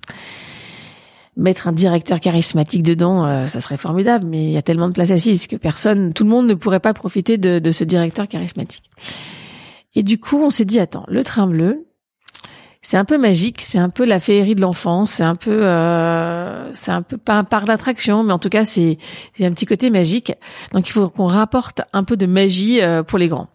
mettre 1.39 1.67
un 1.67 1.71
directeur 1.71 2.19
charismatique 2.19 2.83
dedans, 2.83 3.25
euh, 3.25 3.45
ça 3.45 3.61
serait 3.61 3.77
formidable, 3.77 4.25
mais 4.27 4.43
il 4.43 4.51
y 4.51 4.57
a 4.57 4.61
tellement 4.61 4.87
de 4.87 4.93
places 4.93 5.11
assises 5.11 5.47
que 5.47 5.55
personne, 5.55 6.13
tout 6.13 6.23
le 6.23 6.29
monde 6.29 6.47
ne 6.47 6.53
pourrait 6.53 6.79
pas 6.79 6.93
profiter 6.93 7.37
de, 7.37 7.59
de 7.59 7.71
ce 7.71 7.83
directeur 7.83 8.27
charismatique. 8.27 8.89
Et 9.95 10.03
du 10.03 10.19
coup, 10.19 10.37
on 10.37 10.49
s'est 10.49 10.65
dit, 10.65 10.79
attends, 10.79 11.05
le 11.07 11.23
train 11.23 11.47
bleu, 11.47 11.87
c'est 12.81 12.97
un 12.97 13.05
peu 13.05 13.17
magique, 13.17 13.61
c'est 13.61 13.77
un 13.77 13.89
peu 13.89 14.05
la 14.05 14.19
féerie 14.19 14.55
de 14.55 14.61
l'enfance, 14.61 15.11
c'est 15.11 15.23
un 15.23 15.35
peu, 15.35 15.65
euh, 15.65 16.71
c'est 16.73 16.91
un 16.91 17.01
peu 17.01 17.17
pas 17.17 17.35
un 17.35 17.43
parc 17.43 17.65
d'attraction, 17.65 18.23
mais 18.23 18.31
en 18.31 18.39
tout 18.39 18.49
cas, 18.49 18.65
c'est, 18.65 18.97
un 19.41 19.51
petit 19.51 19.65
côté 19.65 19.89
magique. 19.89 20.31
Donc, 20.73 20.87
il 20.87 20.91
faut 20.91 21.09
qu'on 21.09 21.27
rapporte 21.27 21.81
un 21.91 22.03
peu 22.03 22.15
de 22.15 22.25
magie 22.25 22.81
euh, 22.81 23.03
pour 23.03 23.17
les 23.17 23.27
grands. 23.27 23.49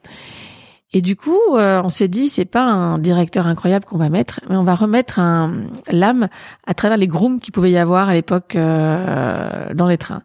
Et 0.97 1.03
du 1.03 1.17
coup, 1.17 1.41
euh, 1.55 1.83
on 1.83 1.89
s'est 1.89 2.07
dit, 2.07 2.29
c'est 2.29 2.45
pas 2.45 2.63
un 2.63 2.99
directeur 2.99 3.49
incroyable 3.49 3.85
qu'on 3.85 3.99
va 3.99 4.09
mettre, 4.11 4.41
mais 4.49 4.55
on 4.55 4.63
va 4.63 4.77
remettre 4.77 5.19
un 5.19 5.65
l'âme 5.91 6.29
à 6.69 6.75
travers 6.75 6.97
les 6.97 7.09
grooms 7.09 7.41
qu'il 7.41 7.53
pouvait 7.53 7.73
y 7.73 7.77
avoir 7.77 8.09
à 8.09 8.15
l'époque 8.15 8.55
euh, 8.55 9.75
dans 9.75 9.89
les 9.89 9.99
trains. 9.99 10.23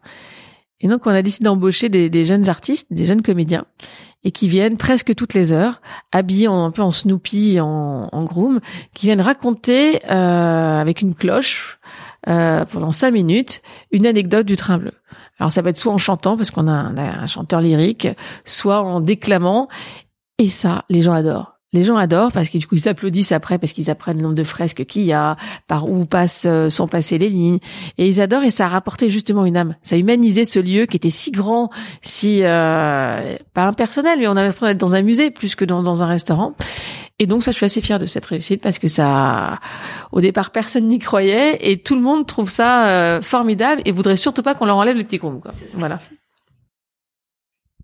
Et 0.80 0.88
donc, 0.88 1.08
on 1.08 1.10
a 1.10 1.24
décidé 1.24 1.46
d'embaucher 1.46 1.90
des, 1.90 2.12
des, 2.12 2.24
jeunes 2.24 2.50
artistes, 2.50 2.86
des 2.92 3.08
jeunes 3.08 3.24
comédiens, 3.24 3.66
et 4.24 4.30
qui 4.30 4.48
viennent 4.48 4.78
presque 4.78 5.16
toutes 5.16 5.34
les 5.34 5.52
heures, 5.54 5.82
habillés 6.12 6.46
un 6.46 6.70
peu 6.70 6.84
en 6.84 6.92
Snoopy, 6.92 7.60
en, 7.60 8.08
en 8.12 8.24
groom, 8.24 8.60
qui 8.94 9.08
viennent 9.08 9.22
raconter 9.22 10.06
euh, 10.06 10.80
avec 10.80 11.02
une 11.02 11.16
cloche 11.16 11.80
pendant 12.26 12.92
cinq 12.92 13.12
minutes 13.12 13.64
une 13.92 14.06
anecdote 14.06 14.46
du 14.46 14.56
train 14.56 14.78
bleu. 14.78 14.92
Alors 15.40 15.52
ça 15.52 15.64
va 15.64 15.72
être 15.72 15.78
soit 15.78 15.94
en 15.94 15.98
chantant 15.98 16.36
parce 16.38 16.52
qu'on 16.52 16.68
a, 16.68 16.74
a, 16.74 17.22
un 17.24 17.26
chanteur 17.26 17.62
lyrique, 17.62 18.08
soit 18.46 18.82
en 18.82 19.00
déclamant. 19.00 19.68
Et 20.40 20.50
ça, 20.50 20.86
les 20.90 21.02
gens 21.02 21.14
adorent. 21.14 21.60
Les 21.72 21.84
gens 21.84 21.98
adorent 21.98 22.32
parce 22.32 22.50
que 22.50 22.58
du 22.58 22.66
coup 22.66 22.74
ils 22.74 22.88
applaudissent 22.88 23.32
après 23.32 23.60
parce 23.60 23.74
qu'ils 23.74 23.92
apprennent 23.92 24.18
le 24.18 24.24
nombre 24.24 24.36
de 24.36 24.44
fresques 24.44 24.86
qu'il 24.86 25.04
y 25.04 25.14
a, 25.14 25.38
par 25.68 25.88
où 25.88 26.04
passent 26.06 26.48
euh, 26.50 26.68
sont 26.68 26.88
passées 26.88 27.20
les 27.20 27.30
lignes, 27.30 27.60
et 28.00 28.08
ils 28.08 28.22
adorent 28.22 28.44
et 28.44 28.50
ça 28.50 28.66
a 28.66 28.70
rapporté 28.70 29.12
justement 29.12 29.46
une 29.46 29.56
âme. 29.56 29.76
Ça 29.84 29.96
a 29.96 30.00
humanisé 30.00 30.46
ce 30.46 30.58
lieu 30.58 30.88
qui 30.88 30.98
était 30.98 31.12
si 31.12 31.30
grand, 31.30 31.70
si 32.02 32.42
euh, 32.44 33.36
pas 33.54 33.68
impersonnel, 33.68 34.18
mais 34.18 34.28
on 34.28 34.32
a 34.32 34.44
l'impression 34.44 34.66
d'être 34.66 34.80
dans 34.80 34.96
un 34.96 35.04
musée 35.04 35.30
plus 35.30 35.54
que 35.54 35.64
dans, 35.64 35.84
dans 35.84 36.02
un 36.02 36.08
restaurant. 36.08 36.56
Et 37.20 37.28
donc 37.28 37.44
ça, 37.44 37.52
je 37.52 37.58
suis 37.58 37.66
assez 37.66 37.82
fière 37.82 38.00
de 38.00 38.08
cette 38.08 38.26
réussite 38.26 38.62
parce 38.62 38.80
que 38.80 38.88
ça, 38.88 39.60
au 40.12 40.22
départ, 40.22 40.50
personne 40.50 40.88
n'y 40.88 40.98
croyait 40.98 41.70
et 41.70 41.78
tout 41.78 41.94
le 41.94 42.02
monde 42.02 42.26
trouve 42.26 42.50
ça 42.50 42.88
euh, 42.88 43.22
formidable 43.22 43.84
et 43.86 43.92
voudrait 43.92 44.18
surtout 44.18 44.42
pas 44.42 44.56
qu'on 44.56 44.66
leur 44.66 44.78
enlève 44.78 44.98
le 44.98 45.04
petit 45.04 45.20
con. 45.20 45.40
Quoi. 45.40 45.52
Voilà. 45.76 46.00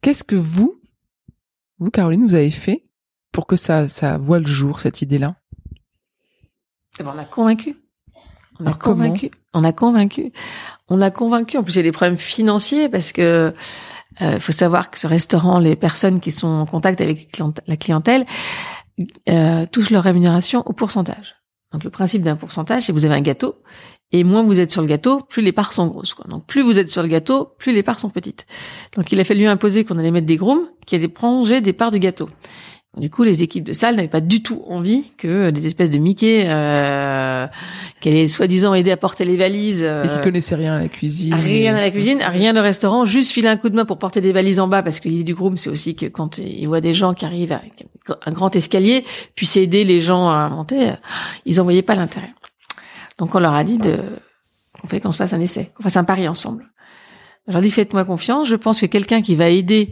Qu'est-ce 0.01 0.23
que 0.23 0.35
vous 0.37 0.79
vous, 1.79 1.91
Caroline, 1.91 2.25
vous 2.25 2.35
avez 2.35 2.51
fait 2.51 2.85
pour 3.31 3.47
que 3.47 3.55
ça, 3.55 3.88
ça 3.88 4.17
voit 4.17 4.39
le 4.39 4.47
jour, 4.47 4.79
cette 4.79 5.01
idée-là? 5.01 5.35
Eh 6.99 7.03
ben, 7.03 7.13
On 7.13 7.19
a 7.19 7.25
convaincu. 7.25 7.75
On 8.59 8.65
a 8.65 8.73
convaincu. 8.73 9.31
On 9.53 9.63
a 9.63 9.73
convaincu. 9.73 10.31
On 10.88 11.01
a 11.01 11.11
convaincu. 11.11 11.57
En 11.57 11.63
plus, 11.63 11.73
il 11.73 11.77
y 11.77 11.79
a 11.79 11.83
des 11.83 11.91
problèmes 11.91 12.17
financiers 12.17 12.88
parce 12.88 13.11
que 13.11 13.53
il 14.21 14.25
euh, 14.25 14.39
faut 14.39 14.53
savoir 14.53 14.89
que 14.89 14.97
ce 14.97 15.07
restaurant, 15.07 15.59
les 15.59 15.75
personnes 15.75 16.21
qui 16.21 16.31
sont 16.31 16.47
en 16.47 16.65
contact 16.65 17.01
avec 17.01 17.38
la 17.67 17.75
clientèle 17.75 18.25
euh, 19.27 19.65
touchent 19.65 19.89
leur 19.89 20.03
rémunération 20.03 20.63
au 20.65 20.71
pourcentage. 20.71 21.35
Donc 21.73 21.83
le 21.83 21.89
principe 21.89 22.21
d'un 22.21 22.38
pourcentage, 22.38 22.83
c'est 22.83 22.93
que 22.93 22.97
vous 22.97 23.05
avez 23.05 23.15
un 23.15 23.21
gâteau 23.21 23.55
et 24.11 24.23
moins 24.23 24.43
vous 24.43 24.59
êtes 24.59 24.71
sur 24.71 24.81
le 24.81 24.87
gâteau, 24.87 25.21
plus 25.21 25.41
les 25.41 25.51
parts 25.51 25.73
sont 25.73 25.87
grosses. 25.87 26.13
Quoi. 26.13 26.25
Donc 26.29 26.45
plus 26.45 26.61
vous 26.61 26.79
êtes 26.79 26.89
sur 26.89 27.01
le 27.01 27.07
gâteau, 27.07 27.49
plus 27.57 27.73
les 27.73 27.83
parts 27.83 27.99
sont 27.99 28.09
petites. 28.09 28.45
Donc 28.95 29.11
il 29.11 29.19
a 29.19 29.23
fallu 29.25 29.45
imposer 29.47 29.83
qu'on 29.83 29.97
allait 29.97 30.11
mettre 30.11 30.27
des 30.27 30.37
grooms 30.37 30.67
qui 30.85 30.95
allaient 30.95 31.07
prolonger 31.07 31.61
des 31.61 31.73
parts 31.73 31.91
du 31.91 31.99
gâteau. 31.99 32.29
Du 32.97 33.09
coup, 33.09 33.23
les 33.23 33.43
équipes 33.43 33.65
de 33.65 33.73
salle 33.73 33.97
n'avaient 33.97 34.07
pas 34.07 34.21
du 34.21 34.41
tout 34.41 34.63
envie 34.69 35.03
que 35.17 35.49
des 35.49 35.67
espèces 35.67 35.89
de 35.89 35.97
Mickey, 35.97 36.45
euh, 36.47 37.45
qui 37.99 38.07
allaient 38.07 38.29
soi-disant 38.29 38.73
aider 38.73 38.91
à 38.91 38.95
porter 38.95 39.25
les 39.25 39.35
valises, 39.35 39.83
euh, 39.83 40.03
et 40.03 40.07
qui 40.07 40.23
connaissaient 40.23 40.55
rien 40.55 40.75
à 40.75 40.79
la 40.79 40.87
cuisine, 40.87 41.33
rien 41.33 41.75
à 41.75 41.81
la 41.81 41.91
cuisine, 41.91 42.19
rien 42.25 42.55
au 42.55 42.61
restaurant, 42.61 43.03
juste 43.03 43.31
filer 43.31 43.49
un 43.49 43.57
coup 43.57 43.67
de 43.67 43.75
main 43.75 43.83
pour 43.83 43.97
porter 43.97 44.21
des 44.21 44.31
valises 44.31 44.61
en 44.61 44.69
bas, 44.69 44.81
parce 44.81 45.01
que 45.01 45.09
l'idée 45.09 45.25
du 45.25 45.35
groupe, 45.35 45.57
c'est 45.57 45.69
aussi 45.69 45.97
que 45.97 46.05
quand 46.05 46.37
ils 46.37 46.67
voient 46.67 46.79
des 46.79 46.93
gens 46.93 47.13
qui 47.13 47.25
arrivent 47.25 47.51
avec 47.51 47.85
un 48.25 48.31
grand 48.31 48.55
escalier, 48.55 49.03
puissent 49.35 49.57
aider 49.57 49.83
les 49.83 49.99
gens 49.99 50.29
à 50.29 50.47
monter, 50.47 50.93
ils 51.45 51.59
en 51.59 51.65
voyaient 51.65 51.81
pas 51.81 51.95
l'intérêt. 51.95 52.31
Donc 53.17 53.36
on 53.36 53.39
leur 53.39 53.54
a 53.54 53.63
dit 53.63 53.78
de, 53.78 53.97
on 54.84 54.88
fait 54.88 54.99
qu'on 54.99 55.12
se 55.12 55.17
fasse 55.17 55.34
un 55.34 55.39
essai, 55.39 55.71
qu'on 55.75 55.84
fasse 55.84 55.97
un 55.97 56.04
pari 56.04 56.28
ensemble. 56.28 56.71
Je 57.47 57.54
leur 57.54 57.62
dit 57.62 57.71
faites-moi 57.71 58.06
confiance. 58.06 58.47
Je 58.47 58.56
pense 58.56 58.82
que 58.82 58.86
quelqu'un 58.86 59.21
qui 59.21 59.36
va 59.36 59.49
aider 59.49 59.89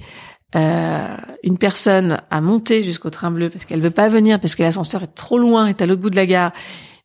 euh, 0.56 1.16
une 1.44 1.58
personne 1.58 2.22
à 2.30 2.42
monter 2.42 2.84
jusqu'au 2.84 3.10
train 3.10 3.32
bleu 3.32 3.50
parce 3.50 3.66
qu'elle 3.66 3.82
veut 3.82 3.92
pas 3.92 4.08
venir 4.08 4.40
parce 4.40 4.56
que 4.56 4.64
l'ascenseur 4.64 5.04
est 5.04 5.16
trop 5.16 5.38
loin, 5.38 5.68
est 5.68 5.82
à 5.82 5.86
l'autre 5.86 6.02
bout 6.02 6.10
de 6.10 6.16
la 6.16 6.26
gare, 6.26 6.52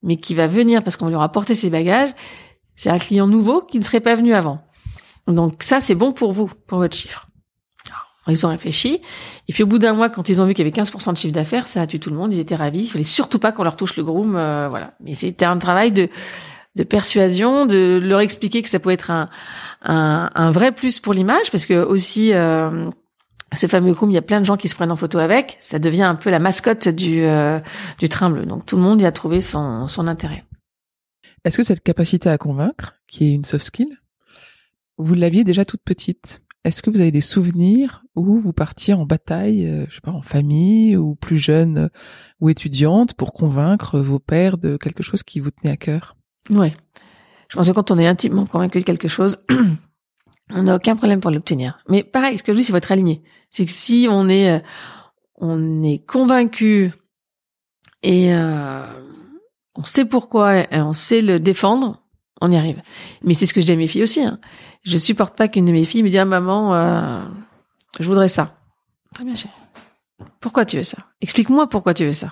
mais 0.02 0.16
qui 0.16 0.34
va 0.34 0.46
venir 0.46 0.82
parce 0.82 0.96
qu'on 0.96 1.08
lui 1.08 1.14
aura 1.14 1.30
porté 1.30 1.54
ses 1.54 1.70
bagages, 1.70 2.10
c'est 2.76 2.90
un 2.90 2.98
client 2.98 3.26
nouveau 3.26 3.62
qui 3.62 3.78
ne 3.78 3.84
serait 3.84 4.00
pas 4.00 4.14
venu 4.14 4.34
avant. 4.34 4.60
Donc 5.26 5.62
ça, 5.62 5.80
c'est 5.80 5.94
bon 5.94 6.12
pour 6.12 6.32
vous, 6.32 6.50
pour 6.66 6.78
votre 6.78 6.96
chiffre. 6.96 7.27
Ils 8.30 8.46
ont 8.46 8.50
réfléchi. 8.50 9.00
Et 9.48 9.52
puis 9.52 9.62
au 9.62 9.66
bout 9.66 9.78
d'un 9.78 9.94
mois, 9.94 10.10
quand 10.10 10.28
ils 10.28 10.42
ont 10.42 10.46
vu 10.46 10.54
qu'il 10.54 10.66
y 10.66 10.68
avait 10.68 10.82
15% 10.82 11.12
de 11.12 11.18
chiffre 11.18 11.34
d'affaires, 11.34 11.68
ça 11.68 11.82
a 11.82 11.86
tué 11.86 11.98
tout 11.98 12.10
le 12.10 12.16
monde. 12.16 12.32
Ils 12.32 12.40
étaient 12.40 12.56
ravis. 12.56 12.80
Il 12.80 12.88
fallait 12.88 13.04
surtout 13.04 13.38
pas 13.38 13.52
qu'on 13.52 13.64
leur 13.64 13.76
touche 13.76 13.96
le 13.96 14.04
groom. 14.04 14.36
Euh, 14.36 14.68
voilà. 14.68 14.94
Mais 15.00 15.14
c'était 15.14 15.44
un 15.44 15.58
travail 15.58 15.92
de, 15.92 16.08
de 16.76 16.82
persuasion, 16.84 17.66
de 17.66 18.00
leur 18.02 18.20
expliquer 18.20 18.62
que 18.62 18.68
ça 18.68 18.78
pouvait 18.78 18.94
être 18.94 19.10
un, 19.10 19.26
un, 19.82 20.30
un 20.34 20.50
vrai 20.50 20.72
plus 20.72 21.00
pour 21.00 21.14
l'image, 21.14 21.50
parce 21.50 21.66
que 21.66 21.82
aussi 21.82 22.32
euh, 22.34 22.90
ce 23.52 23.66
fameux 23.66 23.92
groom, 23.92 24.10
il 24.10 24.14
y 24.14 24.18
a 24.18 24.22
plein 24.22 24.40
de 24.40 24.46
gens 24.46 24.56
qui 24.56 24.68
se 24.68 24.74
prennent 24.74 24.92
en 24.92 24.96
photo 24.96 25.18
avec. 25.18 25.56
Ça 25.60 25.78
devient 25.78 26.02
un 26.02 26.14
peu 26.14 26.30
la 26.30 26.38
mascotte 26.38 26.88
du, 26.88 27.24
euh, 27.24 27.60
du 27.98 28.08
train 28.08 28.30
bleu. 28.30 28.46
Donc 28.46 28.66
tout 28.66 28.76
le 28.76 28.82
monde 28.82 29.00
y 29.00 29.06
a 29.06 29.12
trouvé 29.12 29.40
son, 29.40 29.86
son 29.86 30.06
intérêt. 30.06 30.44
Est-ce 31.44 31.56
que 31.56 31.62
cette 31.62 31.82
capacité 31.82 32.28
à 32.28 32.38
convaincre, 32.38 32.96
qui 33.06 33.28
est 33.28 33.32
une 33.32 33.44
soft 33.44 33.64
skill, 33.64 33.88
vous 34.98 35.14
l'aviez 35.14 35.44
déjà 35.44 35.64
toute 35.64 35.82
petite? 35.82 36.42
Est-ce 36.64 36.82
que 36.82 36.90
vous 36.90 37.00
avez 37.00 37.12
des 37.12 37.20
souvenirs 37.20 38.04
où 38.14 38.38
vous 38.38 38.52
partiez 38.52 38.92
en 38.92 39.06
bataille, 39.06 39.66
euh, 39.66 39.86
je 39.88 39.96
sais 39.96 40.00
pas, 40.00 40.10
en 40.10 40.22
famille 40.22 40.96
ou 40.96 41.14
plus 41.14 41.36
jeune 41.36 41.78
euh, 41.78 41.88
ou 42.40 42.48
étudiante 42.48 43.14
pour 43.14 43.32
convaincre 43.32 43.98
vos 44.00 44.18
pères 44.18 44.58
de 44.58 44.76
quelque 44.76 45.02
chose 45.02 45.22
qui 45.22 45.40
vous 45.40 45.50
tenait 45.50 45.72
à 45.72 45.76
cœur? 45.76 46.16
Ouais. 46.50 46.76
Je 47.48 47.56
pense 47.56 47.68
que 47.68 47.72
quand 47.72 47.90
on 47.90 47.98
est 47.98 48.06
intimement 48.06 48.44
convaincu 48.44 48.80
de 48.80 48.84
quelque 48.84 49.08
chose, 49.08 49.38
on 50.50 50.62
n'a 50.64 50.74
aucun 50.74 50.96
problème 50.96 51.20
pour 51.20 51.30
l'obtenir. 51.30 51.78
Mais 51.88 52.02
pareil, 52.02 52.36
ce 52.36 52.42
que 52.42 52.52
je 52.52 52.58
dis, 52.58 52.64
c'est 52.64 52.72
votre 52.72 52.92
aligné. 52.92 53.22
C'est 53.50 53.64
que 53.64 53.72
si 53.72 54.08
on 54.10 54.28
est, 54.28 54.50
euh, 54.50 54.58
on 55.36 55.82
est 55.82 56.04
convaincu 56.04 56.92
et 58.02 58.32
on 58.32 59.84
sait 59.84 60.04
pourquoi 60.04 60.58
et 60.58 60.80
on 60.80 60.92
sait 60.92 61.20
le 61.20 61.40
défendre, 61.40 62.02
on 62.40 62.50
y 62.50 62.56
arrive. 62.56 62.80
Mais 63.22 63.34
c'est 63.34 63.46
ce 63.46 63.54
que 63.54 63.60
je 63.60 63.66
dis 63.66 63.72
à 63.72 63.76
mes 63.76 63.86
filles 63.86 64.02
aussi. 64.02 64.22
Hein. 64.22 64.38
Je 64.84 64.96
supporte 64.96 65.36
pas 65.36 65.48
qu'une 65.48 65.66
de 65.66 65.72
mes 65.72 65.84
filles 65.84 66.02
me 66.02 66.08
dise 66.08 66.18
ah, 66.18 66.24
maman, 66.24 66.74
euh, 66.74 67.18
je 67.98 68.06
voudrais 68.06 68.28
ça. 68.28 68.54
Très 69.14 69.24
bien, 69.24 69.34
chérie. 69.34 69.54
Pourquoi 70.40 70.64
tu 70.64 70.76
veux 70.76 70.84
ça? 70.84 70.98
Explique-moi 71.20 71.68
pourquoi 71.68 71.94
tu 71.94 72.04
veux 72.04 72.12
ça. 72.12 72.30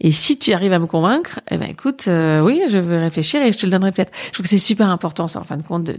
Et 0.00 0.12
si 0.12 0.38
tu 0.38 0.52
arrives 0.52 0.72
à 0.72 0.78
me 0.78 0.86
convaincre, 0.86 1.40
eh 1.50 1.56
ben 1.56 1.70
écoute, 1.70 2.06
euh, 2.08 2.40
oui, 2.40 2.62
je 2.68 2.78
vais 2.78 2.98
réfléchir 2.98 3.42
et 3.42 3.52
je 3.52 3.58
te 3.58 3.66
le 3.66 3.72
donnerai 3.72 3.92
peut-être. 3.92 4.12
Je 4.26 4.32
trouve 4.32 4.44
que 4.44 4.50
c'est 4.50 4.58
super 4.58 4.88
important 4.90 5.28
ça, 5.28 5.40
en 5.40 5.44
fin 5.44 5.56
de 5.56 5.62
compte, 5.62 5.90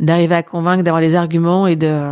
d'arriver 0.00 0.28
de, 0.28 0.34
à 0.34 0.42
convaincre, 0.42 0.82
d'avoir 0.82 1.00
les 1.00 1.14
arguments 1.14 1.66
et 1.66 1.76
de 1.76 2.10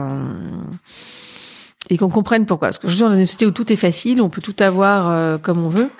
et 1.88 1.98
qu'on 1.98 2.08
comprenne 2.08 2.46
pourquoi. 2.46 2.68
Parce 2.68 2.78
que 2.78 2.88
je 2.88 2.98
dans 3.02 3.12
une 3.12 3.24
société 3.24 3.46
où 3.46 3.50
tout 3.50 3.72
est 3.72 3.76
facile, 3.76 4.22
on 4.22 4.30
peut 4.30 4.40
tout 4.40 4.56
avoir 4.60 5.10
euh, 5.10 5.38
comme 5.38 5.64
on 5.64 5.68
veut, 5.68 5.90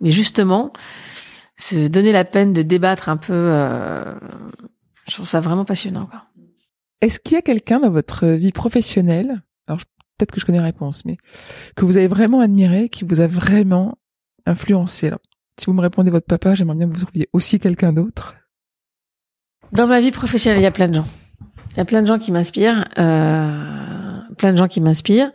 mais 0.00 0.10
justement, 0.10 0.72
se 1.62 1.86
donner 1.88 2.12
la 2.12 2.24
peine 2.24 2.52
de 2.52 2.62
débattre 2.62 3.08
un 3.08 3.16
peu, 3.16 3.32
euh, 3.32 4.14
je 5.06 5.14
trouve 5.14 5.28
ça 5.28 5.40
vraiment 5.40 5.64
passionnant. 5.64 6.08
Est-ce 7.00 7.20
qu'il 7.20 7.34
y 7.34 7.38
a 7.38 7.42
quelqu'un 7.42 7.80
dans 7.80 7.90
votre 7.90 8.26
vie 8.26 8.52
professionnelle, 8.52 9.42
alors 9.66 9.80
peut-être 10.18 10.32
que 10.32 10.40
je 10.40 10.46
connais 10.46 10.58
la 10.58 10.64
réponse, 10.64 11.04
mais 11.04 11.16
que 11.76 11.84
vous 11.84 11.96
avez 11.96 12.08
vraiment 12.08 12.40
admiré, 12.40 12.88
qui 12.88 13.04
vous 13.04 13.20
a 13.20 13.26
vraiment 13.26 13.96
influencé? 14.46 15.08
Alors, 15.08 15.20
Si 15.58 15.66
vous 15.66 15.72
me 15.72 15.80
répondez 15.80 16.10
votre 16.10 16.26
papa, 16.26 16.54
j'aimerais 16.54 16.76
bien 16.76 16.88
que 16.88 16.94
vous 16.94 17.04
trouviez 17.04 17.28
aussi 17.32 17.60
quelqu'un 17.60 17.92
d'autre. 17.92 18.34
Dans 19.72 19.86
ma 19.86 20.00
vie 20.00 20.10
professionnelle, 20.10 20.60
il 20.60 20.64
y 20.64 20.66
a 20.66 20.72
plein 20.72 20.88
de 20.88 20.94
gens. 20.94 21.06
Il 21.72 21.76
y 21.76 21.80
a 21.80 21.84
plein 21.84 22.02
de 22.02 22.06
gens 22.06 22.18
qui 22.18 22.32
m'inspirent, 22.32 22.84
euh, 22.98 23.91
plein 24.36 24.52
de 24.52 24.56
gens 24.56 24.68
qui 24.68 24.80
m'inspirent. 24.80 25.30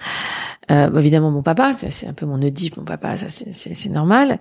Euh, 0.69 0.93
évidemment, 0.97 1.31
mon 1.31 1.43
papa, 1.43 1.71
c'est 1.73 2.07
un 2.07 2.13
peu 2.13 2.25
mon 2.25 2.41
Oedipe, 2.41 2.77
mon 2.77 2.83
papa, 2.83 3.17
ça 3.17 3.27
c'est 3.29 3.89
normal. 3.89 4.39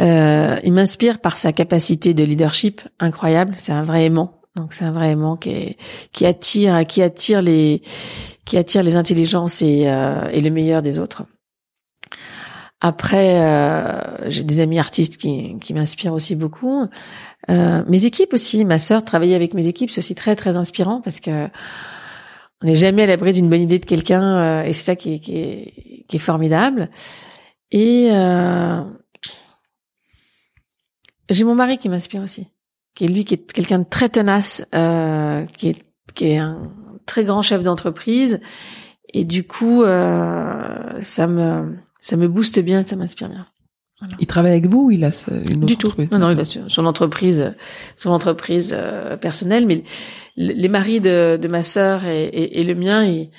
Euh, 0.00 0.56
il 0.62 0.72
m'inspire 0.72 1.18
par 1.18 1.36
sa 1.36 1.52
capacité 1.52 2.14
de 2.14 2.22
leadership 2.22 2.82
incroyable. 3.00 3.54
C'est 3.56 3.72
un 3.72 3.82
vrai 3.82 4.04
aimant. 4.04 4.40
Donc 4.54 4.72
c'est 4.72 4.84
un 4.84 4.92
vrai 4.92 5.10
aimant 5.10 5.36
qui, 5.36 5.76
qui 6.12 6.24
attire, 6.24 6.86
qui 6.86 7.02
attire 7.02 7.42
les, 7.42 7.82
qui 8.44 8.56
attire 8.56 8.82
les 8.82 8.96
intelligences 8.96 9.60
et, 9.60 9.84
euh, 9.86 10.28
et 10.32 10.40
le 10.40 10.50
meilleur 10.50 10.82
des 10.82 10.98
autres. 10.98 11.24
Après, 12.80 13.40
euh, 13.40 14.30
j'ai 14.30 14.42
des 14.44 14.60
amis 14.60 14.78
artistes 14.78 15.16
qui, 15.16 15.58
qui 15.60 15.72
m'inspirent 15.74 16.12
aussi 16.12 16.36
beaucoup. 16.36 16.86
Euh, 17.48 17.82
mes 17.88 18.04
équipes 18.04 18.34
aussi, 18.34 18.64
ma 18.64 18.78
sœur 18.78 19.04
travailler 19.04 19.34
avec 19.34 19.54
mes 19.54 19.66
équipes, 19.66 19.90
c'est 19.90 19.98
aussi 19.98 20.14
très 20.14 20.36
très 20.36 20.56
inspirant 20.56 21.00
parce 21.00 21.20
que 21.20 21.48
on 22.62 22.66
n'est 22.66 22.74
jamais 22.74 23.02
à 23.02 23.06
l'abri 23.06 23.32
d'une 23.32 23.48
bonne 23.48 23.62
idée 23.62 23.78
de 23.78 23.84
quelqu'un 23.84 24.22
euh, 24.22 24.62
et 24.64 24.72
c'est 24.72 24.84
ça 24.84 24.96
qui 24.96 25.14
est, 25.14 26.18
formidable. 26.18 26.88
Et 27.70 28.08
euh, 28.10 28.82
j'ai 31.28 31.44
mon 31.44 31.54
mari 31.54 31.76
qui 31.76 31.90
m'inspire 31.90 32.22
aussi, 32.22 32.46
qui 32.94 33.04
est 33.04 33.08
lui 33.08 33.24
qui 33.24 33.34
est 33.34 33.52
quelqu'un 33.52 33.80
de 33.80 33.84
très 33.84 34.08
tenace, 34.08 34.66
euh, 34.74 35.44
qui 35.46 35.68
est 35.68 35.76
qui 36.14 36.28
est 36.28 36.38
un 36.38 36.72
très 37.04 37.24
grand 37.24 37.42
chef 37.42 37.62
d'entreprise 37.62 38.40
et 39.12 39.24
du 39.24 39.46
coup 39.46 39.84
ça 39.84 41.26
me 41.26 41.76
ça 42.00 42.16
me 42.16 42.28
booste 42.28 42.60
bien, 42.60 42.82
ça 42.82 42.96
m'inspire 42.96 43.28
bien. 43.28 43.46
Il 44.18 44.26
travaille 44.26 44.52
avec 44.52 44.66
vous 44.66 44.86
ou 44.86 44.90
il 44.90 45.04
a 45.04 45.10
une 45.50 45.64
autre 45.64 45.66
du 45.66 45.76
tout 45.78 45.92
Non, 46.12 46.18
non, 46.18 46.30
il 46.30 46.38
a 46.38 46.44
son 46.44 46.84
entreprise, 46.84 47.54
son 47.96 48.10
entreprise 48.10 48.74
euh, 48.76 49.16
personnelle. 49.16 49.66
Mais 49.66 49.84
les 50.36 50.68
maris 50.68 51.00
de, 51.00 51.38
de 51.40 51.48
ma 51.48 51.62
sœur 51.62 52.04
et, 52.04 52.24
et, 52.24 52.60
et, 52.60 52.64
le 52.64 52.74
mien, 52.74 53.04
ils, 53.04 53.30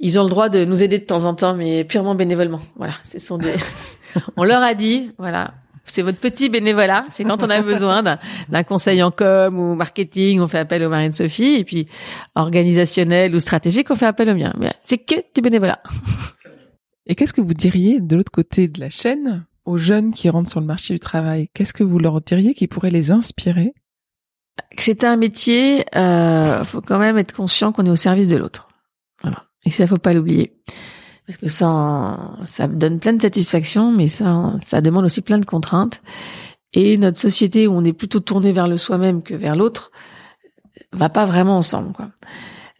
ils 0.00 0.18
ont 0.18 0.24
le 0.24 0.30
droit 0.30 0.48
de 0.48 0.64
nous 0.64 0.82
aider 0.82 0.98
de 0.98 1.04
temps 1.04 1.24
en 1.24 1.34
temps, 1.34 1.54
mais 1.54 1.84
purement 1.84 2.14
bénévolement. 2.14 2.60
Voilà, 2.76 2.94
ce 3.04 3.18
sont 3.18 3.36
des. 3.36 3.54
on 4.36 4.44
leur 4.44 4.62
a 4.62 4.72
dit, 4.72 5.10
voilà, 5.18 5.52
c'est 5.84 6.02
votre 6.02 6.18
petit 6.18 6.48
bénévolat. 6.48 7.04
C'est 7.12 7.24
quand 7.24 7.42
on 7.42 7.50
a 7.50 7.60
besoin 7.62 8.02
d'un 8.02 8.62
conseil 8.62 9.02
en 9.02 9.10
com 9.10 9.58
ou 9.58 9.74
marketing, 9.74 10.40
on 10.40 10.46
fait 10.46 10.58
appel 10.58 10.82
au 10.84 10.88
mari 10.88 11.10
de 11.10 11.14
Sophie. 11.14 11.54
Et 11.54 11.64
puis 11.64 11.88
organisationnel 12.34 13.34
ou 13.34 13.40
stratégique, 13.40 13.90
on 13.90 13.94
fait 13.94 14.06
appel 14.06 14.28
au 14.30 14.34
mien. 14.34 14.52
Mais 14.58 14.72
c'est 14.84 14.98
que 14.98 15.16
du 15.34 15.40
bénévolat. 15.40 15.82
Et 17.06 17.14
qu'est-ce 17.14 17.32
que 17.32 17.40
vous 17.40 17.54
diriez 17.54 18.00
de 18.00 18.16
l'autre 18.16 18.30
côté 18.30 18.68
de 18.68 18.80
la 18.80 18.90
chaîne 18.90 19.44
aux 19.68 19.78
jeunes 19.78 20.12
qui 20.12 20.30
rentrent 20.30 20.50
sur 20.50 20.60
le 20.60 20.66
marché 20.66 20.94
du 20.94 21.00
travail 21.00 21.48
Qu'est-ce 21.54 21.74
que 21.74 21.84
vous 21.84 21.98
leur 21.98 22.20
diriez 22.20 22.54
qui 22.54 22.66
pourrait 22.66 22.90
les 22.90 23.10
inspirer? 23.10 23.74
C'est 24.76 25.04
un 25.04 25.16
métier, 25.16 25.84
euh, 25.96 26.64
faut 26.64 26.80
quand 26.80 26.98
même 26.98 27.18
être 27.18 27.34
conscient 27.34 27.70
qu'on 27.72 27.86
est 27.86 27.90
au 27.90 27.96
service 27.96 28.28
de 28.28 28.36
l'autre. 28.36 28.68
Voilà. 29.22 29.44
Et 29.64 29.70
ça, 29.70 29.86
faut 29.86 29.98
pas 29.98 30.14
l'oublier 30.14 30.54
parce 31.26 31.36
que 31.36 31.48
ça, 31.48 32.38
ça 32.44 32.66
donne 32.66 32.98
plein 33.00 33.12
de 33.12 33.20
satisfaction, 33.20 33.92
mais 33.92 34.08
ça, 34.08 34.54
ça 34.62 34.80
demande 34.80 35.04
aussi 35.04 35.20
plein 35.20 35.38
de 35.38 35.44
contraintes. 35.44 36.00
Et 36.72 36.96
notre 36.96 37.18
société 37.18 37.66
où 37.66 37.72
on 37.72 37.84
est 37.84 37.92
plutôt 37.92 38.20
tourné 38.20 38.52
vers 38.52 38.66
le 38.66 38.78
soi-même 38.78 39.22
que 39.22 39.34
vers 39.34 39.54
l'autre, 39.54 39.90
va 40.92 41.10
pas 41.10 41.26
vraiment 41.26 41.58
ensemble. 41.58 41.92
Quoi. 41.92 42.08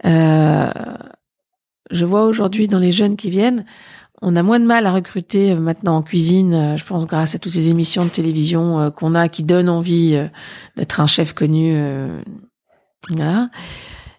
Euh, 0.07 0.73
je 1.91 2.05
vois 2.07 2.25
aujourd'hui 2.25 2.69
dans 2.69 2.79
les 2.79 2.93
jeunes 2.93 3.17
qui 3.17 3.29
viennent, 3.29 3.67
on 4.23 4.37
a 4.37 4.43
moins 4.43 4.61
de 4.61 4.67
mal 4.67 4.87
à 4.87 4.93
recruter 4.93 5.55
maintenant 5.55 5.97
en 5.97 6.03
cuisine, 6.03 6.55
euh, 6.55 6.77
je 6.77 6.85
pense 6.85 7.07
grâce 7.07 7.35
à 7.35 7.39
toutes 7.39 7.53
ces 7.53 7.69
émissions 7.69 8.05
de 8.05 8.11
télévision 8.11 8.81
euh, 8.81 8.91
qu'on 8.91 9.15
a 9.15 9.29
qui 9.29 9.45
donnent 9.45 9.69
envie 9.69 10.15
euh, 10.15 10.27
d'être 10.77 11.01
un 11.01 11.07
chef 11.07 11.33
connu. 11.33 11.77
Voilà. 13.09 13.51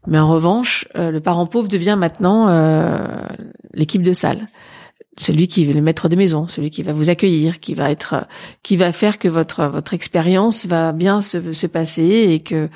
Mais 0.07 0.17
en 0.19 0.27
revanche, 0.27 0.87
le 0.95 1.19
parent 1.19 1.45
pauvre 1.45 1.67
devient 1.67 1.97
maintenant 1.99 2.47
l'équipe 3.73 4.01
de 4.01 4.13
salle. 4.13 4.47
celui 5.17 5.47
qui 5.47 5.69
est 5.69 5.73
le 5.73 5.81
maître 5.81 6.07
de 6.07 6.15
maison, 6.15 6.47
celui 6.47 6.69
qui 6.69 6.81
va 6.81 6.93
vous 6.93 7.09
accueillir, 7.09 7.59
qui 7.59 7.73
va 7.73 7.91
être, 7.91 8.25
qui 8.63 8.77
va 8.77 8.91
faire 8.93 9.17
que 9.17 9.27
votre 9.27 9.65
votre 9.67 9.93
expérience 9.93 10.65
va 10.65 10.93
bien 10.93 11.21
se, 11.21 11.53
se 11.53 11.67
passer 11.67 12.27
et 12.29 12.39
que 12.41 12.69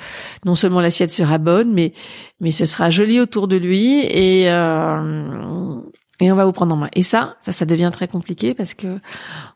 non 0.44 0.54
seulement 0.54 0.80
l'assiette 0.80 1.10
sera 1.10 1.38
bonne, 1.38 1.72
mais 1.72 1.94
mais 2.40 2.50
ce 2.50 2.66
sera 2.66 2.90
joli 2.90 3.18
autour 3.18 3.48
de 3.48 3.56
lui 3.56 4.00
et 4.04 4.50
euh, 4.50 5.80
et 6.20 6.30
on 6.30 6.36
va 6.36 6.44
vous 6.44 6.52
prendre 6.52 6.74
en 6.74 6.78
main. 6.78 6.90
Et 6.94 7.02
ça, 7.02 7.36
ça, 7.40 7.52
ça 7.52 7.64
devient 7.64 7.90
très 7.92 8.08
compliqué 8.08 8.54
parce 8.54 8.74
que 8.74 8.98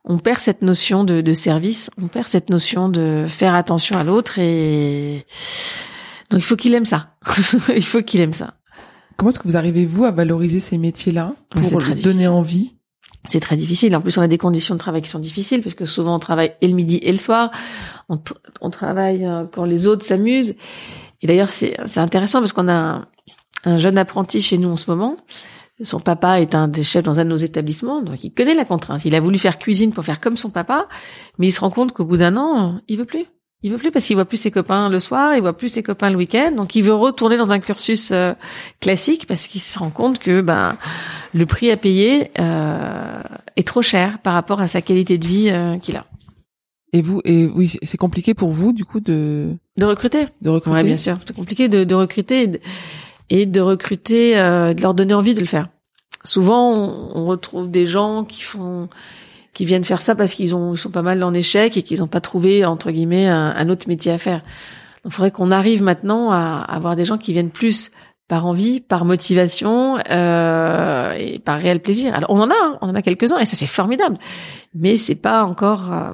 on 0.04 0.18
perd 0.18 0.40
cette 0.40 0.62
notion 0.62 1.04
de, 1.04 1.20
de 1.20 1.34
service, 1.34 1.90
on 2.00 2.08
perd 2.08 2.26
cette 2.26 2.50
notion 2.50 2.88
de 2.88 3.26
faire 3.28 3.54
attention 3.54 3.98
à 3.98 4.04
l'autre 4.04 4.38
et 4.38 5.24
donc 6.30 6.40
il 6.40 6.44
faut 6.44 6.56
qu'il 6.56 6.74
aime 6.74 6.84
ça. 6.84 7.14
il 7.74 7.84
faut 7.84 8.02
qu'il 8.02 8.20
aime 8.20 8.32
ça. 8.32 8.54
Comment 9.16 9.30
est-ce 9.30 9.38
que 9.38 9.48
vous 9.48 9.56
arrivez 9.56 9.84
vous 9.84 10.04
à 10.04 10.10
valoriser 10.10 10.60
ces 10.60 10.78
métiers-là 10.78 11.34
pour 11.50 11.82
donner 12.02 12.28
envie? 12.28 12.76
C'est 13.26 13.40
très 13.40 13.56
difficile. 13.56 13.94
En 13.96 14.00
plus, 14.00 14.16
on 14.16 14.22
a 14.22 14.28
des 14.28 14.38
conditions 14.38 14.74
de 14.74 14.78
travail 14.78 15.02
qui 15.02 15.08
sont 15.08 15.18
difficiles 15.18 15.60
parce 15.60 15.74
que 15.74 15.84
souvent 15.84 16.14
on 16.14 16.18
travaille 16.18 16.54
et 16.60 16.68
le 16.68 16.74
midi 16.74 16.98
et 17.02 17.10
le 17.10 17.18
soir. 17.18 17.50
On, 18.08 18.20
on 18.60 18.70
travaille 18.70 19.26
euh, 19.26 19.44
quand 19.44 19.64
les 19.64 19.86
autres 19.86 20.04
s'amusent. 20.04 20.54
Et 21.20 21.26
d'ailleurs, 21.26 21.50
c'est 21.50 21.98
intéressant 21.98 22.38
parce 22.38 22.52
qu'on 22.52 22.68
a 22.68 22.72
un, 22.72 23.06
un, 23.64 23.76
jeune 23.76 23.98
apprenti 23.98 24.40
chez 24.40 24.56
nous 24.56 24.68
en 24.68 24.76
ce 24.76 24.88
moment. 24.88 25.16
Son 25.82 26.00
papa 26.00 26.40
est 26.40 26.54
un 26.54 26.66
des 26.66 26.82
chefs 26.82 27.04
dans 27.04 27.20
un 27.20 27.24
de 27.24 27.30
nos 27.30 27.36
établissements, 27.36 28.02
donc 28.02 28.24
il 28.24 28.32
connaît 28.32 28.54
la 28.54 28.64
contrainte. 28.64 29.04
Il 29.04 29.14
a 29.14 29.20
voulu 29.20 29.38
faire 29.38 29.58
cuisine 29.58 29.92
pour 29.92 30.04
faire 30.04 30.20
comme 30.20 30.36
son 30.36 30.50
papa, 30.50 30.88
mais 31.38 31.46
il 31.46 31.52
se 31.52 31.60
rend 31.60 31.70
compte 31.70 31.92
qu'au 31.92 32.04
bout 32.04 32.16
d'un 32.16 32.36
an, 32.36 32.80
il 32.88 32.98
veut 32.98 33.04
plus. 33.04 33.26
Il 33.62 33.72
veut 33.72 33.78
plus 33.78 33.90
parce 33.90 34.04
qu'il 34.04 34.14
voit 34.14 34.24
plus 34.24 34.36
ses 34.36 34.52
copains 34.52 34.88
le 34.88 35.00
soir, 35.00 35.34
il 35.34 35.40
voit 35.40 35.56
plus 35.56 35.68
ses 35.68 35.82
copains 35.82 36.10
le 36.10 36.16
week-end, 36.16 36.52
donc 36.52 36.76
il 36.76 36.82
veut 36.82 36.94
retourner 36.94 37.36
dans 37.36 37.52
un 37.52 37.58
cursus 37.58 38.10
euh, 38.12 38.32
classique 38.80 39.26
parce 39.26 39.48
qu'il 39.48 39.60
se 39.60 39.78
rend 39.78 39.90
compte 39.90 40.20
que 40.20 40.40
ben 40.42 40.76
le 41.34 41.44
prix 41.44 41.70
à 41.72 41.76
payer 41.76 42.30
euh, 42.38 43.20
est 43.56 43.66
trop 43.66 43.82
cher 43.82 44.20
par 44.20 44.34
rapport 44.34 44.60
à 44.60 44.68
sa 44.68 44.80
qualité 44.80 45.18
de 45.18 45.26
vie 45.26 45.50
euh, 45.50 45.76
qu'il 45.78 45.96
a. 45.96 46.06
Et 46.92 47.02
vous 47.02 47.20
et 47.24 47.46
oui, 47.46 47.76
c'est 47.82 47.98
compliqué 47.98 48.32
pour 48.32 48.50
vous 48.50 48.72
du 48.72 48.84
coup 48.84 49.00
de 49.00 49.48
de 49.76 49.84
recruter. 49.84 50.26
De 50.40 50.50
recruter. 50.50 50.76
Ouais, 50.76 50.84
bien 50.84 50.96
sûr, 50.96 51.18
c'est 51.26 51.34
compliqué 51.34 51.68
de, 51.68 51.82
de 51.82 51.94
recruter 51.96 52.42
et 52.42 52.46
de, 52.46 52.60
et 53.30 53.46
de 53.46 53.60
recruter, 53.60 54.34
de 54.34 54.80
leur 54.80 54.94
donner 54.94 55.14
envie 55.14 55.34
de 55.34 55.40
le 55.40 55.46
faire. 55.46 55.68
Souvent, 56.24 56.72
on, 56.72 57.10
on 57.14 57.24
retrouve 57.26 57.70
des 57.70 57.86
gens 57.86 58.24
qui 58.24 58.42
font 58.42 58.88
qui 59.58 59.64
viennent 59.64 59.82
faire 59.82 60.02
ça 60.02 60.14
parce 60.14 60.34
qu'ils 60.34 60.54
ont 60.54 60.74
ils 60.74 60.78
sont 60.78 60.92
pas 60.92 61.02
mal 61.02 61.20
en 61.24 61.34
échec 61.34 61.76
et 61.76 61.82
qu'ils 61.82 61.98
n'ont 61.98 62.06
pas 62.06 62.20
trouvé 62.20 62.64
entre 62.64 62.92
guillemets 62.92 63.26
un, 63.26 63.68
autre 63.68 63.88
métier 63.88 64.12
à 64.12 64.18
faire. 64.18 64.38
Donc, 65.02 65.06
il 65.06 65.10
faudrait 65.10 65.30
qu'on 65.32 65.50
arrive 65.50 65.82
maintenant 65.82 66.30
à, 66.30 66.64
avoir 66.68 66.94
des 66.94 67.04
gens 67.04 67.18
qui 67.18 67.32
viennent 67.32 67.50
plus 67.50 67.90
par 68.28 68.46
envie, 68.46 68.80
par 68.80 69.04
motivation 69.04 69.98
euh, 70.10 71.12
et 71.18 71.40
par 71.40 71.58
réel 71.58 71.80
plaisir. 71.80 72.14
Alors 72.14 72.30
on 72.30 72.40
en 72.40 72.50
a, 72.50 72.54
hein, 72.54 72.78
on 72.82 72.88
en 72.88 72.94
a 72.94 73.02
quelques-uns 73.02 73.38
et 73.38 73.46
ça 73.46 73.56
c'est 73.56 73.66
formidable, 73.66 74.18
mais 74.74 74.96
c'est 74.96 75.16
pas 75.16 75.44
encore. 75.44 75.92
Euh... 75.92 76.12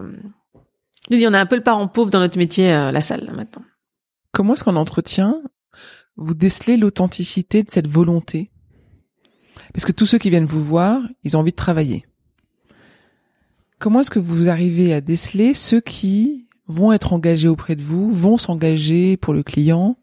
Je 1.10 1.16
dis, 1.18 1.26
on 1.28 1.34
a 1.34 1.38
un 1.38 1.44
peu 1.44 1.56
le 1.56 1.62
parent 1.62 1.86
pauvre 1.86 2.10
dans 2.10 2.20
notre 2.20 2.38
métier, 2.38 2.72
euh, 2.72 2.92
la 2.92 3.02
salle 3.02 3.30
maintenant. 3.36 3.62
Comment 4.32 4.54
est-ce 4.54 4.64
qu'en 4.64 4.76
entretien 4.76 5.42
vous 6.16 6.34
décelez 6.34 6.76
l'authenticité 6.76 7.62
de 7.62 7.70
cette 7.70 7.88
volonté 7.88 8.50
Parce 9.72 9.84
que 9.84 9.92
tous 9.92 10.06
ceux 10.06 10.18
qui 10.18 10.30
viennent 10.30 10.44
vous 10.44 10.62
voir, 10.62 11.00
ils 11.24 11.36
ont 11.36 11.40
envie 11.40 11.50
de 11.50 11.56
travailler. 11.56 12.06
Comment 13.78 14.00
est-ce 14.00 14.10
que 14.10 14.20
vous 14.20 14.48
arrivez 14.48 14.94
à 14.94 15.00
déceler 15.00 15.54
ceux 15.54 15.80
qui 15.80 16.46
vont 16.68 16.92
être 16.92 17.12
engagés 17.12 17.48
auprès 17.48 17.76
de 17.76 17.82
vous, 17.82 18.10
vont 18.10 18.38
s'engager 18.38 19.16
pour 19.16 19.34
le 19.34 19.42
client? 19.42 19.96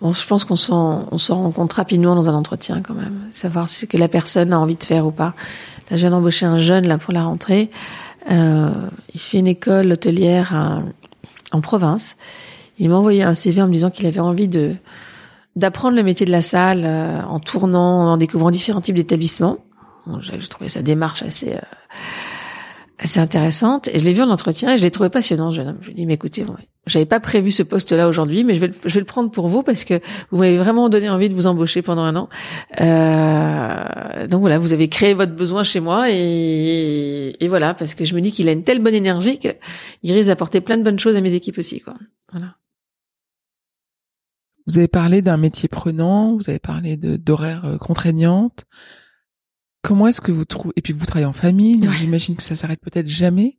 Bon, 0.00 0.12
je 0.12 0.26
pense 0.26 0.44
qu'on 0.44 0.56
s'en, 0.56 1.08
on 1.10 1.18
s'en 1.18 1.42
rencontre 1.42 1.76
rapidement 1.76 2.14
dans 2.14 2.28
un 2.28 2.34
entretien 2.34 2.82
quand 2.82 2.94
même, 2.94 3.26
savoir 3.30 3.68
ce 3.68 3.86
que 3.86 3.96
la 3.96 4.08
personne 4.08 4.52
a 4.52 4.60
envie 4.60 4.76
de 4.76 4.84
faire 4.84 5.06
ou 5.06 5.10
pas. 5.10 5.34
Là, 5.90 5.96
je 5.96 6.02
viens 6.02 6.10
d'embaucher 6.10 6.46
un 6.46 6.58
jeune 6.58 6.86
là 6.86 6.98
pour 6.98 7.12
la 7.12 7.24
rentrée. 7.24 7.70
Euh, 8.30 8.70
il 9.14 9.20
fait 9.20 9.38
une 9.38 9.46
école 9.46 9.92
hôtelière 9.92 10.82
en 11.52 11.60
province. 11.60 12.16
Il 12.78 12.90
m'a 12.90 12.96
envoyé 12.96 13.22
un 13.22 13.34
CV 13.34 13.62
en 13.62 13.68
me 13.68 13.72
disant 13.72 13.90
qu'il 13.90 14.06
avait 14.06 14.20
envie 14.20 14.48
de 14.48 14.74
d'apprendre 15.56 15.96
le 15.96 16.02
métier 16.02 16.26
de 16.26 16.32
la 16.32 16.42
salle 16.42 16.82
euh, 16.84 17.22
en 17.22 17.38
tournant, 17.38 18.12
en 18.12 18.16
découvrant 18.16 18.50
différents 18.50 18.80
types 18.80 18.96
d'établissements. 18.96 19.58
J'ai 20.18 20.36
trouvé 20.48 20.68
sa 20.68 20.82
démarche 20.82 21.22
assez 21.22 21.54
euh, 21.54 21.60
assez 22.98 23.20
intéressante 23.20 23.88
et 23.88 23.98
je 23.98 24.04
l'ai 24.04 24.12
vu 24.12 24.22
en 24.22 24.30
entretien 24.30 24.74
et 24.74 24.78
je 24.78 24.82
l'ai 24.82 24.90
trouvé 24.90 25.10
passionnant. 25.10 25.50
Je 25.50 25.62
lui 25.62 25.90
ai 25.90 25.94
dit 25.94 26.06
mais 26.06 26.14
écoutez, 26.14 26.44
j'avais 26.86 27.06
pas 27.06 27.20
prévu 27.20 27.50
ce 27.50 27.62
poste-là 27.62 28.08
aujourd'hui, 28.08 28.44
mais 28.44 28.54
je 28.54 28.60
vais 28.60 28.66
le, 28.68 28.74
je 28.84 28.94
vais 28.94 29.00
le 29.00 29.06
prendre 29.06 29.30
pour 29.30 29.48
vous 29.48 29.62
parce 29.62 29.84
que 29.84 30.00
vous 30.30 30.38
m'avez 30.38 30.58
vraiment 30.58 30.88
donné 30.88 31.08
envie 31.08 31.28
de 31.28 31.34
vous 31.34 31.46
embaucher 31.46 31.82
pendant 31.82 32.02
un 32.02 32.16
an. 32.16 32.28
Euh, 32.80 34.26
donc 34.26 34.40
voilà, 34.40 34.58
vous 34.58 34.72
avez 34.72 34.88
créé 34.88 35.14
votre 35.14 35.34
besoin 35.34 35.64
chez 35.64 35.80
moi 35.80 36.10
et, 36.10 37.36
et 37.38 37.48
voilà 37.48 37.74
parce 37.74 37.94
que 37.94 38.04
je 38.04 38.14
me 38.14 38.20
dis 38.20 38.32
qu'il 38.32 38.48
a 38.48 38.52
une 38.52 38.64
telle 38.64 38.82
bonne 38.82 38.94
énergie 38.94 39.38
qu'il 39.38 40.12
risque 40.12 40.28
d'apporter 40.28 40.60
plein 40.60 40.76
de 40.76 40.82
bonnes 40.82 40.98
choses 40.98 41.16
à 41.16 41.20
mes 41.20 41.34
équipes 41.34 41.58
aussi 41.58 41.80
quoi. 41.80 41.94
Voilà. 42.32 42.56
Vous 44.66 44.78
avez 44.78 44.88
parlé 44.88 45.22
d'un 45.22 45.36
métier 45.36 45.68
prenant, 45.68 46.36
vous 46.36 46.48
avez 46.48 46.58
parlé 46.58 46.96
d'horaires 46.96 47.64
euh, 47.64 47.78
contraignantes. 47.78 48.64
Comment 49.82 50.06
est-ce 50.06 50.20
que 50.20 50.32
vous 50.32 50.46
trouvez 50.46 50.72
et 50.76 50.82
puis 50.82 50.94
vous 50.94 51.04
travaillez 51.04 51.26
en 51.26 51.34
famille, 51.34 51.78
donc 51.78 51.92
j'imagine 51.92 52.36
que 52.36 52.42
ça 52.42 52.56
s'arrête 52.56 52.80
peut-être 52.80 53.08
jamais. 53.08 53.58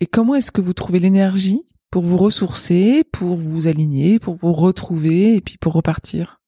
Et 0.00 0.06
comment 0.06 0.34
est-ce 0.34 0.50
que 0.50 0.60
vous 0.60 0.72
trouvez 0.72 0.98
l'énergie 0.98 1.62
pour 1.90 2.02
vous 2.02 2.16
ressourcer, 2.16 3.04
pour 3.12 3.36
vous 3.36 3.68
aligner, 3.68 4.18
pour 4.18 4.34
vous 4.34 4.52
retrouver 4.52 5.36
et 5.36 5.40
puis 5.40 5.58
pour 5.58 5.72
repartir? 5.72 6.40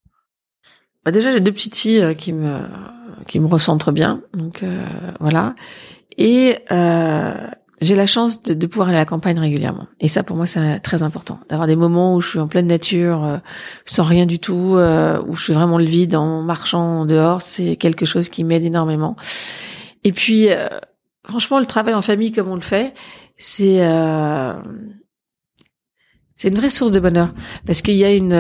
Bah 1.05 1.12
Déjà, 1.12 1.31
j'ai 1.31 1.41
deux 1.41 1.53
petites 1.53 1.77
filles 1.77 2.03
euh, 2.03 2.15
qui 2.15 2.33
me 2.33 2.59
qui 3.27 3.41
me 3.41 3.47
recentrent 3.47 3.93
bien, 3.93 4.23
donc 4.35 4.62
euh, 4.62 4.87
voilà. 5.21 5.55
Et 6.19 6.57
euh, 6.71 7.49
j'ai 7.83 7.95
la 7.95 8.07
chance 8.07 8.42
de, 8.42 8.55
de, 8.55 8.66
pouvoir 8.66 8.88
aller 8.88 8.97
à 8.97 9.01
la 9.01 9.07
campagne 9.07 9.38
régulièrement. 9.38 9.87
Et 10.01 10.09
ça, 10.09 10.23
pour 10.23 10.37
moi, 10.37 10.47
c'est 10.47 10.81
très 10.81 11.03
important. 11.03 11.40
D'avoir 11.49 11.66
des 11.66 11.77
moments 11.77 12.14
où 12.14 12.21
je 12.21 12.29
suis 12.29 12.38
en 12.38 12.49
pleine 12.49 12.66
nature, 12.66 13.25
euh, 13.25 13.38
sans 13.85 14.05
rien 14.05 14.27
du 14.27 14.38
tout, 14.38 14.77
euh, 14.77 15.21
où 15.27 15.37
je 15.37 15.42
suis 15.42 15.53
vraiment 15.53 15.79
le 15.79 15.85
vide 15.85 16.14
en 16.14 16.42
marchant 16.42 17.05
dehors, 17.05 17.42
c'est 17.42 17.77
quelque 17.77 18.07
chose 18.07 18.29
qui 18.29 18.45
m'aide 18.45 18.64
énormément. 18.64 19.16
Et 20.05 20.12
puis, 20.12 20.51
euh, 20.51 20.68
franchement, 21.25 21.59
le 21.59 21.66
travail 21.66 21.95
en 21.95 22.03
famille 22.03 22.33
comme 22.33 22.49
on 22.49 22.55
le 22.55 22.61
fait, 22.61 22.95
c'est 23.37 23.79
c'est 26.37 26.49
une 26.49 26.57
vraie 26.57 26.71
source 26.71 26.90
de 26.92 26.99
bonheur 26.99 27.33
parce 27.66 27.83
qu'il 27.83 27.95
y 27.95 28.05
a 28.05 28.11
une 28.11 28.33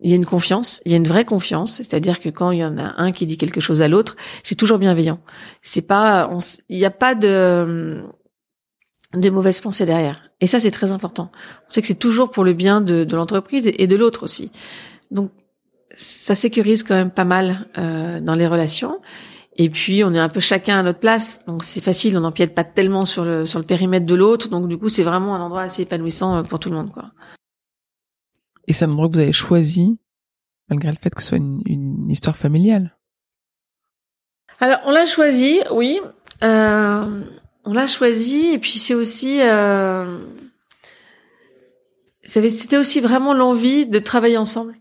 il 0.00 0.10
y 0.10 0.12
a 0.12 0.16
une 0.16 0.26
confiance, 0.26 0.82
il 0.84 0.92
y 0.92 0.94
a 0.94 0.98
une 0.98 1.06
vraie 1.06 1.24
confiance, 1.24 1.72
c'est-à-dire 1.72 2.20
que 2.20 2.28
quand 2.28 2.50
il 2.50 2.58
y 2.60 2.64
en 2.64 2.78
a 2.78 2.94
un 3.00 3.12
qui 3.12 3.26
dit 3.26 3.38
quelque 3.38 3.60
chose 3.60 3.82
à 3.82 3.88
l'autre, 3.88 4.16
c'est 4.42 4.54
toujours 4.54 4.78
bienveillant. 4.78 5.18
C'est 5.62 5.86
pas, 5.86 6.30
il 6.68 6.78
n'y 6.78 6.84
a 6.84 6.90
pas 6.90 7.14
de, 7.14 8.04
des 9.14 9.30
mauvaises 9.30 9.60
pensées 9.60 9.86
derrière. 9.86 10.30
Et 10.40 10.46
ça, 10.46 10.60
c'est 10.60 10.70
très 10.70 10.92
important. 10.92 11.30
On 11.66 11.70
sait 11.70 11.80
que 11.80 11.86
c'est 11.86 11.94
toujours 11.94 12.30
pour 12.30 12.44
le 12.44 12.52
bien 12.52 12.80
de, 12.80 13.04
de 13.04 13.16
l'entreprise 13.16 13.70
et 13.72 13.86
de 13.86 13.96
l'autre 13.96 14.24
aussi. 14.24 14.50
Donc, 15.10 15.30
ça 15.90 16.34
sécurise 16.34 16.82
quand 16.82 16.94
même 16.94 17.10
pas 17.10 17.24
mal 17.24 17.68
euh, 17.78 18.20
dans 18.20 18.34
les 18.34 18.46
relations. 18.46 19.00
Et 19.56 19.70
puis, 19.70 20.04
on 20.04 20.12
est 20.12 20.18
un 20.18 20.28
peu 20.28 20.40
chacun 20.40 20.78
à 20.78 20.82
notre 20.82 20.98
place, 20.98 21.42
donc 21.46 21.64
c'est 21.64 21.80
facile. 21.80 22.16
On 22.18 22.20
n'empiète 22.20 22.54
pas 22.54 22.64
tellement 22.64 23.06
sur 23.06 23.24
le 23.24 23.46
sur 23.46 23.58
le 23.58 23.64
périmètre 23.64 24.04
de 24.04 24.14
l'autre. 24.14 24.50
Donc, 24.50 24.68
du 24.68 24.76
coup, 24.76 24.90
c'est 24.90 25.02
vraiment 25.02 25.34
un 25.34 25.40
endroit 25.40 25.62
assez 25.62 25.82
épanouissant 25.82 26.36
euh, 26.36 26.42
pour 26.42 26.58
tout 26.58 26.68
le 26.68 26.76
monde, 26.76 26.92
quoi. 26.92 27.12
Et 28.66 28.74
c'est 28.74 28.84
un 28.84 28.90
endroit 28.90 29.08
que 29.08 29.14
vous 29.14 29.20
avez 29.20 29.32
choisi, 29.32 29.98
malgré 30.68 30.90
le 30.90 30.98
fait 31.00 31.14
que 31.14 31.22
ce 31.22 31.28
soit 31.28 31.38
une, 31.38 31.62
une 31.64 32.10
histoire 32.10 32.36
familiale? 32.36 32.98
Alors, 34.60 34.80
on 34.84 34.90
l'a 34.90 35.06
choisi, 35.06 35.60
oui. 35.70 36.00
Euh, 36.42 37.22
on 37.66 37.72
l'a 37.72 37.86
choisi 37.86 38.52
et 38.52 38.58
puis 38.58 38.72
c'est 38.72 38.94
aussi 38.94 39.40
euh, 39.42 40.18
c'était 42.22 42.78
aussi 42.78 43.00
vraiment 43.00 43.34
l'envie 43.34 43.86
de 43.86 43.98
travailler 43.98 44.36
ensemble. 44.36 44.74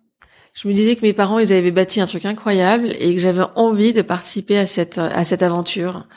Je 0.54 0.67
me 0.67 0.74
disais 0.74 0.95
que 0.95 1.02
mes 1.02 1.13
parents 1.13 1.39
ils 1.39 1.52
avaient 1.52 1.71
bâti 1.71 2.00
un 2.00 2.06
truc 2.06 2.26
incroyable 2.26 2.93
et 3.00 3.13
que 3.13 3.19
j'avais 3.19 3.43
envie 3.56 3.91
de 3.91 4.02
participer 4.02 4.58
à 4.58 4.67
cette 4.67 5.00
à 5.00 5.26
cette 5.26 5.41
aventure. 5.41 6.08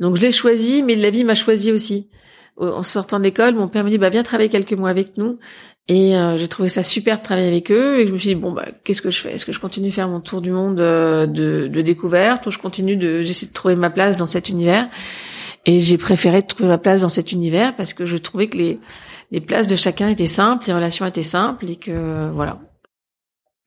Donc 0.00 0.16
je 0.16 0.20
l'ai 0.20 0.32
choisi, 0.32 0.82
mais 0.82 0.94
la 0.96 1.10
vie 1.10 1.24
m'a 1.24 1.34
choisi 1.34 1.72
aussi. 1.72 2.08
En 2.58 2.82
sortant 2.82 3.18
de 3.18 3.24
l'école, 3.24 3.54
mon 3.54 3.68
père 3.68 3.84
me 3.84 3.88
dit 3.88 3.98
bah 3.98 4.08
viens 4.08 4.24
travailler 4.24 4.48
quelques 4.48 4.72
mois 4.72 4.90
avec 4.90 5.16
nous 5.16 5.38
et 5.86 6.16
euh, 6.16 6.36
j'ai 6.36 6.48
trouvé 6.48 6.68
ça 6.68 6.82
super 6.82 7.18
de 7.18 7.22
travailler 7.22 7.46
avec 7.46 7.70
eux 7.70 8.00
et 8.00 8.08
je 8.08 8.12
me 8.12 8.18
suis 8.18 8.30
dit 8.30 8.34
bon 8.34 8.50
bah 8.50 8.66
qu'est-ce 8.82 9.00
que 9.00 9.12
je 9.12 9.20
fais? 9.20 9.32
Est-ce 9.32 9.46
que 9.46 9.52
je 9.52 9.60
continue 9.60 9.88
de 9.88 9.94
faire 9.94 10.08
mon 10.08 10.20
tour 10.20 10.42
du 10.42 10.50
monde 10.50 10.80
euh, 10.80 11.26
de, 11.26 11.68
de 11.68 11.82
découverte 11.82 12.46
ou 12.48 12.50
je 12.50 12.58
continue 12.58 12.96
de 12.96 13.22
j'essaie 13.22 13.46
de 13.46 13.52
trouver 13.52 13.76
ma 13.76 13.90
place 13.90 14.16
dans 14.16 14.26
cet 14.26 14.48
univers? 14.48 14.88
Et 15.68 15.80
j'ai 15.82 15.98
préféré 15.98 16.42
trouver 16.42 16.66
ma 16.66 16.78
place 16.78 17.02
dans 17.02 17.10
cet 17.10 17.30
univers 17.30 17.76
parce 17.76 17.92
que 17.92 18.06
je 18.06 18.16
trouvais 18.16 18.48
que 18.48 18.56
les, 18.56 18.80
les 19.30 19.42
places 19.42 19.66
de 19.66 19.76
chacun 19.76 20.08
étaient 20.08 20.26
simples, 20.26 20.66
les 20.66 20.72
relations 20.72 21.04
étaient 21.04 21.22
simples 21.22 21.68
et 21.68 21.76
que 21.76 22.30
voilà. 22.30 22.58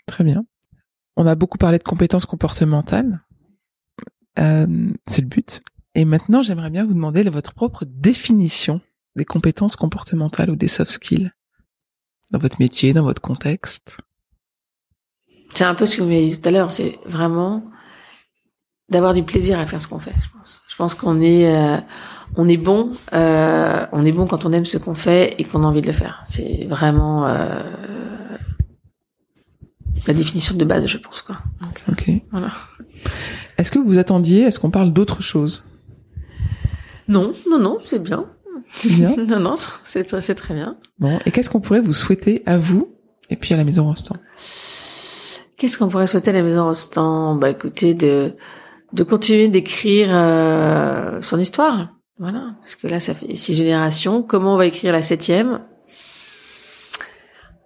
Très 0.08 0.24
bien. 0.24 0.44
On 1.16 1.28
a 1.28 1.36
beaucoup 1.36 1.60
parlé 1.60 1.78
de 1.78 1.84
compétences 1.84 2.26
comportementales. 2.26 3.22
Euh, 4.40 4.90
c'est 5.06 5.22
le 5.22 5.28
but. 5.28 5.62
Et 5.94 6.04
maintenant, 6.04 6.42
j'aimerais 6.42 6.72
bien 6.72 6.88
vous 6.88 6.96
demander 6.96 7.22
votre 7.30 7.54
propre 7.54 7.86
définition 7.86 8.82
des 9.16 9.26
compétences 9.26 9.76
comportementales 9.76 10.50
ou 10.50 10.56
des 10.56 10.68
soft 10.68 10.90
skills 10.90 11.32
dans 12.32 12.40
votre 12.40 12.60
métier, 12.60 12.94
dans 12.94 13.04
votre 13.04 13.22
contexte. 13.22 13.98
C'est 15.54 15.66
un 15.66 15.76
peu 15.76 15.86
ce 15.86 15.98
que 15.98 16.02
vous 16.02 16.08
m'avez 16.08 16.30
dit 16.30 16.42
tout 16.42 16.50
à 16.50 16.52
l'heure. 16.52 16.72
C'est 16.72 16.98
vraiment 17.06 17.64
d'avoir 18.90 19.14
du 19.14 19.22
plaisir 19.22 19.60
à 19.60 19.68
faire 19.68 19.84
ce 19.84 19.88
qu'on 19.88 20.00
fait. 20.00 20.16
Je 20.20 20.36
pense. 20.36 20.61
Je 20.82 20.86
pense 20.86 20.96
qu'on 20.96 21.22
est 21.22 21.48
euh, 21.56 21.78
on 22.36 22.50
est 22.50 22.58
bon, 22.58 22.89
euh, 23.13 23.86
on 23.91 24.04
est 24.04 24.12
bon 24.12 24.26
quand 24.26 24.46
on 24.46 24.52
aime 24.52 24.65
ce 24.65 24.80
qu'on 24.80 24.96
fait 24.96 25.36
et 25.38 25.44
qu'on 25.44 25.63
a 25.63 25.67
envie 25.67 25.82
de 25.82 25.86
le 25.86 25.94
faire. 25.94 26.24
C'est 26.26 26.65
vraiment 26.67 27.28
euh, 27.28 27.60
la 30.08 30.13
définition 30.15 30.58
de 30.58 30.65
base, 30.65 30.88
je 30.88 30.98
pense 30.98 31.22
quoi. 31.22 31.38
Donc, 31.62 31.84
Ok. 31.91 32.10
voilà. 32.32 32.50
Est-ce 33.60 33.70
que 33.70 33.78
vous 33.78 34.00
attendiez 34.00 34.48
à 34.48 34.50
ce 34.50 34.60
qu'on 34.60 34.72
parle 34.72 34.91
d'autre 34.91 35.22
chose? 35.22 35.70
Non, 37.08 37.32
non, 37.48 37.60
non, 37.60 37.78
c'est 37.86 38.02
bien. 38.02 38.26
C'est 38.72 38.89
bien. 38.89 39.15
non, 39.28 39.39
non, 39.39 39.56
c'est 39.86 40.04
très, 40.06 40.20
c'est 40.22 40.34
très 40.34 40.56
bien. 40.56 40.78
Bon. 40.98 41.20
Et 41.28 41.32
qu'est-ce 41.32 41.52
qu'on 41.52 41.62
pourrait 41.62 41.82
vous 41.82 41.94
souhaiter 41.94 42.41
à 42.48 42.58
vous 42.58 42.91
et 43.30 43.36
puis 43.36 43.54
à 43.54 43.58
la 43.58 43.65
maison 43.65 43.86
Rostand? 43.86 44.17
Qu'est-ce 45.58 45.78
qu'on 45.78 45.89
pourrait 45.89 46.08
souhaiter 46.08 46.32
à 46.32 46.34
la 46.34 46.41
maison 46.41 46.65
Rostand? 46.65 47.36
Bah, 47.36 47.52
écoutez, 47.52 47.94
de 47.94 48.34
de 48.94 49.04
continuer 49.04 49.48
d'écrire 49.48 50.10
euh, 50.12 51.22
son 51.22 51.40
histoire. 51.40 51.90
Voilà, 52.20 52.56
parce 52.62 52.76
que 52.76 52.88
là, 52.88 53.00
ça 53.00 53.16
fait 53.16 53.36
six 53.36 53.56
générations. 53.56 54.22
Comment 54.22 54.54
on 54.54 54.58
va 54.58 54.68
écrire 54.68 54.94
la 54.94 55.02
septième? 55.02 55.62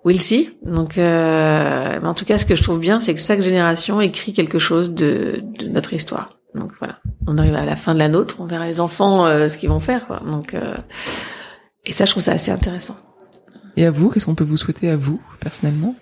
We'll 0.05 0.21
see. 0.21 0.57
Donc, 0.63 0.97
euh, 0.97 1.99
mais 2.01 2.07
en 2.07 2.13
tout 2.13 2.25
cas, 2.25 2.37
ce 2.37 2.45
que 2.45 2.55
je 2.55 2.63
trouve 2.63 2.79
bien, 2.79 2.99
c'est 2.99 3.13
que 3.13 3.19
chaque 3.19 3.41
génération 3.41 3.99
écrit 4.01 4.33
quelque 4.33 4.59
chose 4.59 4.93
de, 4.93 5.43
de 5.59 5.67
notre 5.67 5.93
histoire. 5.93 6.37
Donc 6.53 6.71
voilà, 6.79 6.99
on 7.27 7.37
arrive 7.37 7.55
à 7.55 7.65
la 7.65 7.75
fin 7.75 7.93
de 7.93 7.99
la 7.99 8.07
nôtre, 8.07 8.39
on 8.39 8.45
verra 8.45 8.65
les 8.65 8.79
enfants 8.79 9.25
euh, 9.25 9.49
ce 9.49 9.57
qu'ils 9.57 9.69
vont 9.69 9.81
faire. 9.81 10.07
Quoi. 10.07 10.19
Donc, 10.19 10.53
euh, 10.53 10.75
et 11.85 11.91
ça, 11.91 12.05
je 12.05 12.11
trouve 12.11 12.23
ça 12.23 12.31
assez 12.31 12.51
intéressant. 12.51 12.95
Et 13.75 13.85
à 13.85 13.91
vous, 13.91 14.09
qu'est-ce 14.09 14.25
qu'on 14.25 14.35
peut 14.35 14.45
vous 14.45 14.55
souhaiter 14.55 14.89
à 14.89 14.95
vous 14.95 15.21
personnellement? 15.41 15.95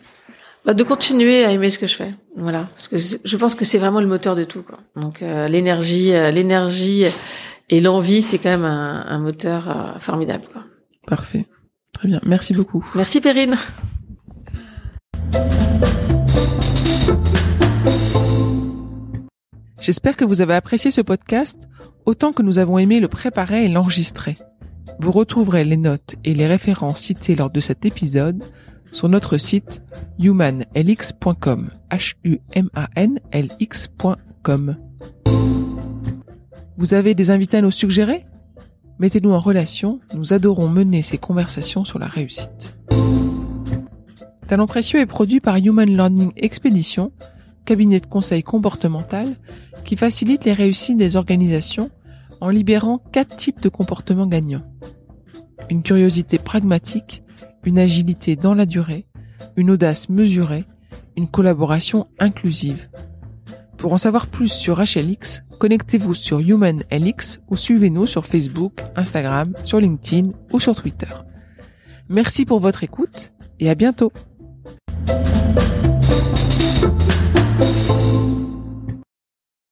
Bah, 0.65 0.73
de 0.73 0.83
continuer 0.83 1.43
à 1.43 1.51
aimer 1.51 1.69
ce 1.69 1.77
que 1.77 1.87
je 1.87 1.95
fais. 1.95 2.13
Voilà, 2.37 2.69
parce 2.75 2.87
que 2.87 2.95
je 2.97 3.37
pense 3.37 3.53
que 3.53 3.65
c'est 3.65 3.77
vraiment 3.77 3.99
le 3.99 4.07
moteur 4.07 4.35
de 4.35 4.45
tout. 4.45 4.63
Quoi. 4.63 4.79
Donc 4.95 5.21
euh, 5.21 5.49
l'énergie, 5.49 6.13
euh, 6.13 6.31
l'énergie 6.31 7.05
et 7.69 7.81
l'envie, 7.81 8.21
c'est 8.21 8.37
quand 8.37 8.49
même 8.49 8.63
un, 8.63 9.05
un 9.05 9.19
moteur 9.19 9.69
euh, 9.69 9.99
formidable. 9.99 10.45
Quoi. 10.53 10.63
Parfait. 11.05 11.45
Très 11.91 12.07
bien. 12.07 12.21
Merci 12.25 12.53
beaucoup. 12.53 12.85
Merci 12.95 13.19
Perrine. 13.19 13.57
J'espère 19.81 20.15
que 20.15 20.23
vous 20.23 20.41
avez 20.41 20.53
apprécié 20.53 20.91
ce 20.91 21.01
podcast 21.01 21.67
autant 22.05 22.31
que 22.31 22.41
nous 22.41 22.57
avons 22.57 22.79
aimé 22.79 23.01
le 23.01 23.09
préparer 23.09 23.65
et 23.65 23.67
l'enregistrer. 23.67 24.37
Vous 24.99 25.11
retrouverez 25.11 25.65
les 25.65 25.75
notes 25.75 26.15
et 26.23 26.33
les 26.33 26.47
références 26.47 27.01
citées 27.01 27.35
lors 27.35 27.49
de 27.49 27.59
cet 27.59 27.85
épisode 27.85 28.41
sur 28.93 29.09
notre 29.09 29.37
site 29.37 29.81
humanlx.com. 30.19 31.71
H-U-M-A-N-L-X.com. 31.91 32.37
Vous 36.77 36.93
avez 36.93 37.13
des 37.13 37.29
invités 37.31 37.57
à 37.57 37.61
nous 37.61 37.71
suggérer? 37.71 38.23
Mettez-nous 38.99 39.33
en 39.33 39.39
relation, 39.39 39.99
nous 40.13 40.31
adorons 40.33 40.69
mener 40.69 41.01
ces 41.01 41.17
conversations 41.17 41.83
sur 41.83 41.99
la 41.99 42.07
réussite. 42.07 42.77
Talent 44.47 44.67
précieux 44.67 44.99
est 44.99 45.05
produit 45.05 45.39
par 45.39 45.57
Human 45.57 45.89
Learning 45.89 46.31
Expedition, 46.35 47.11
cabinet 47.65 47.99
de 47.99 48.05
conseil 48.05 48.43
comportemental 48.43 49.27
qui 49.83 49.95
facilite 49.97 50.45
les 50.45 50.53
réussites 50.53 50.97
des 50.97 51.15
organisations 51.15 51.89
en 52.41 52.49
libérant 52.49 52.99
quatre 53.11 53.35
types 53.35 53.61
de 53.61 53.69
comportements 53.69 54.27
gagnants. 54.27 54.63
Une 55.69 55.81
curiosité 55.81 56.37
pragmatique, 56.37 57.22
une 57.65 57.79
agilité 57.79 58.35
dans 58.35 58.53
la 58.53 58.65
durée, 58.65 59.05
une 59.55 59.71
audace 59.71 60.09
mesurée, 60.09 60.65
une 61.15 61.27
collaboration 61.27 62.07
inclusive. 62.19 62.89
Pour 63.77 63.93
en 63.93 63.97
savoir 63.97 64.27
plus 64.27 64.49
sur 64.51 64.79
HLX, 64.79 65.43
connectez-vous 65.59 66.13
sur 66.13 66.39
HumanLX 66.39 67.41
ou 67.49 67.57
suivez-nous 67.57 68.05
sur 68.05 68.25
Facebook, 68.25 68.81
Instagram, 68.95 69.53
sur 69.65 69.79
LinkedIn 69.79 70.29
ou 70.51 70.59
sur 70.59 70.75
Twitter. 70.75 71.07
Merci 72.09 72.45
pour 72.45 72.59
votre 72.59 72.83
écoute 72.83 73.33
et 73.59 73.69
à 73.69 73.75
bientôt. 73.75 74.11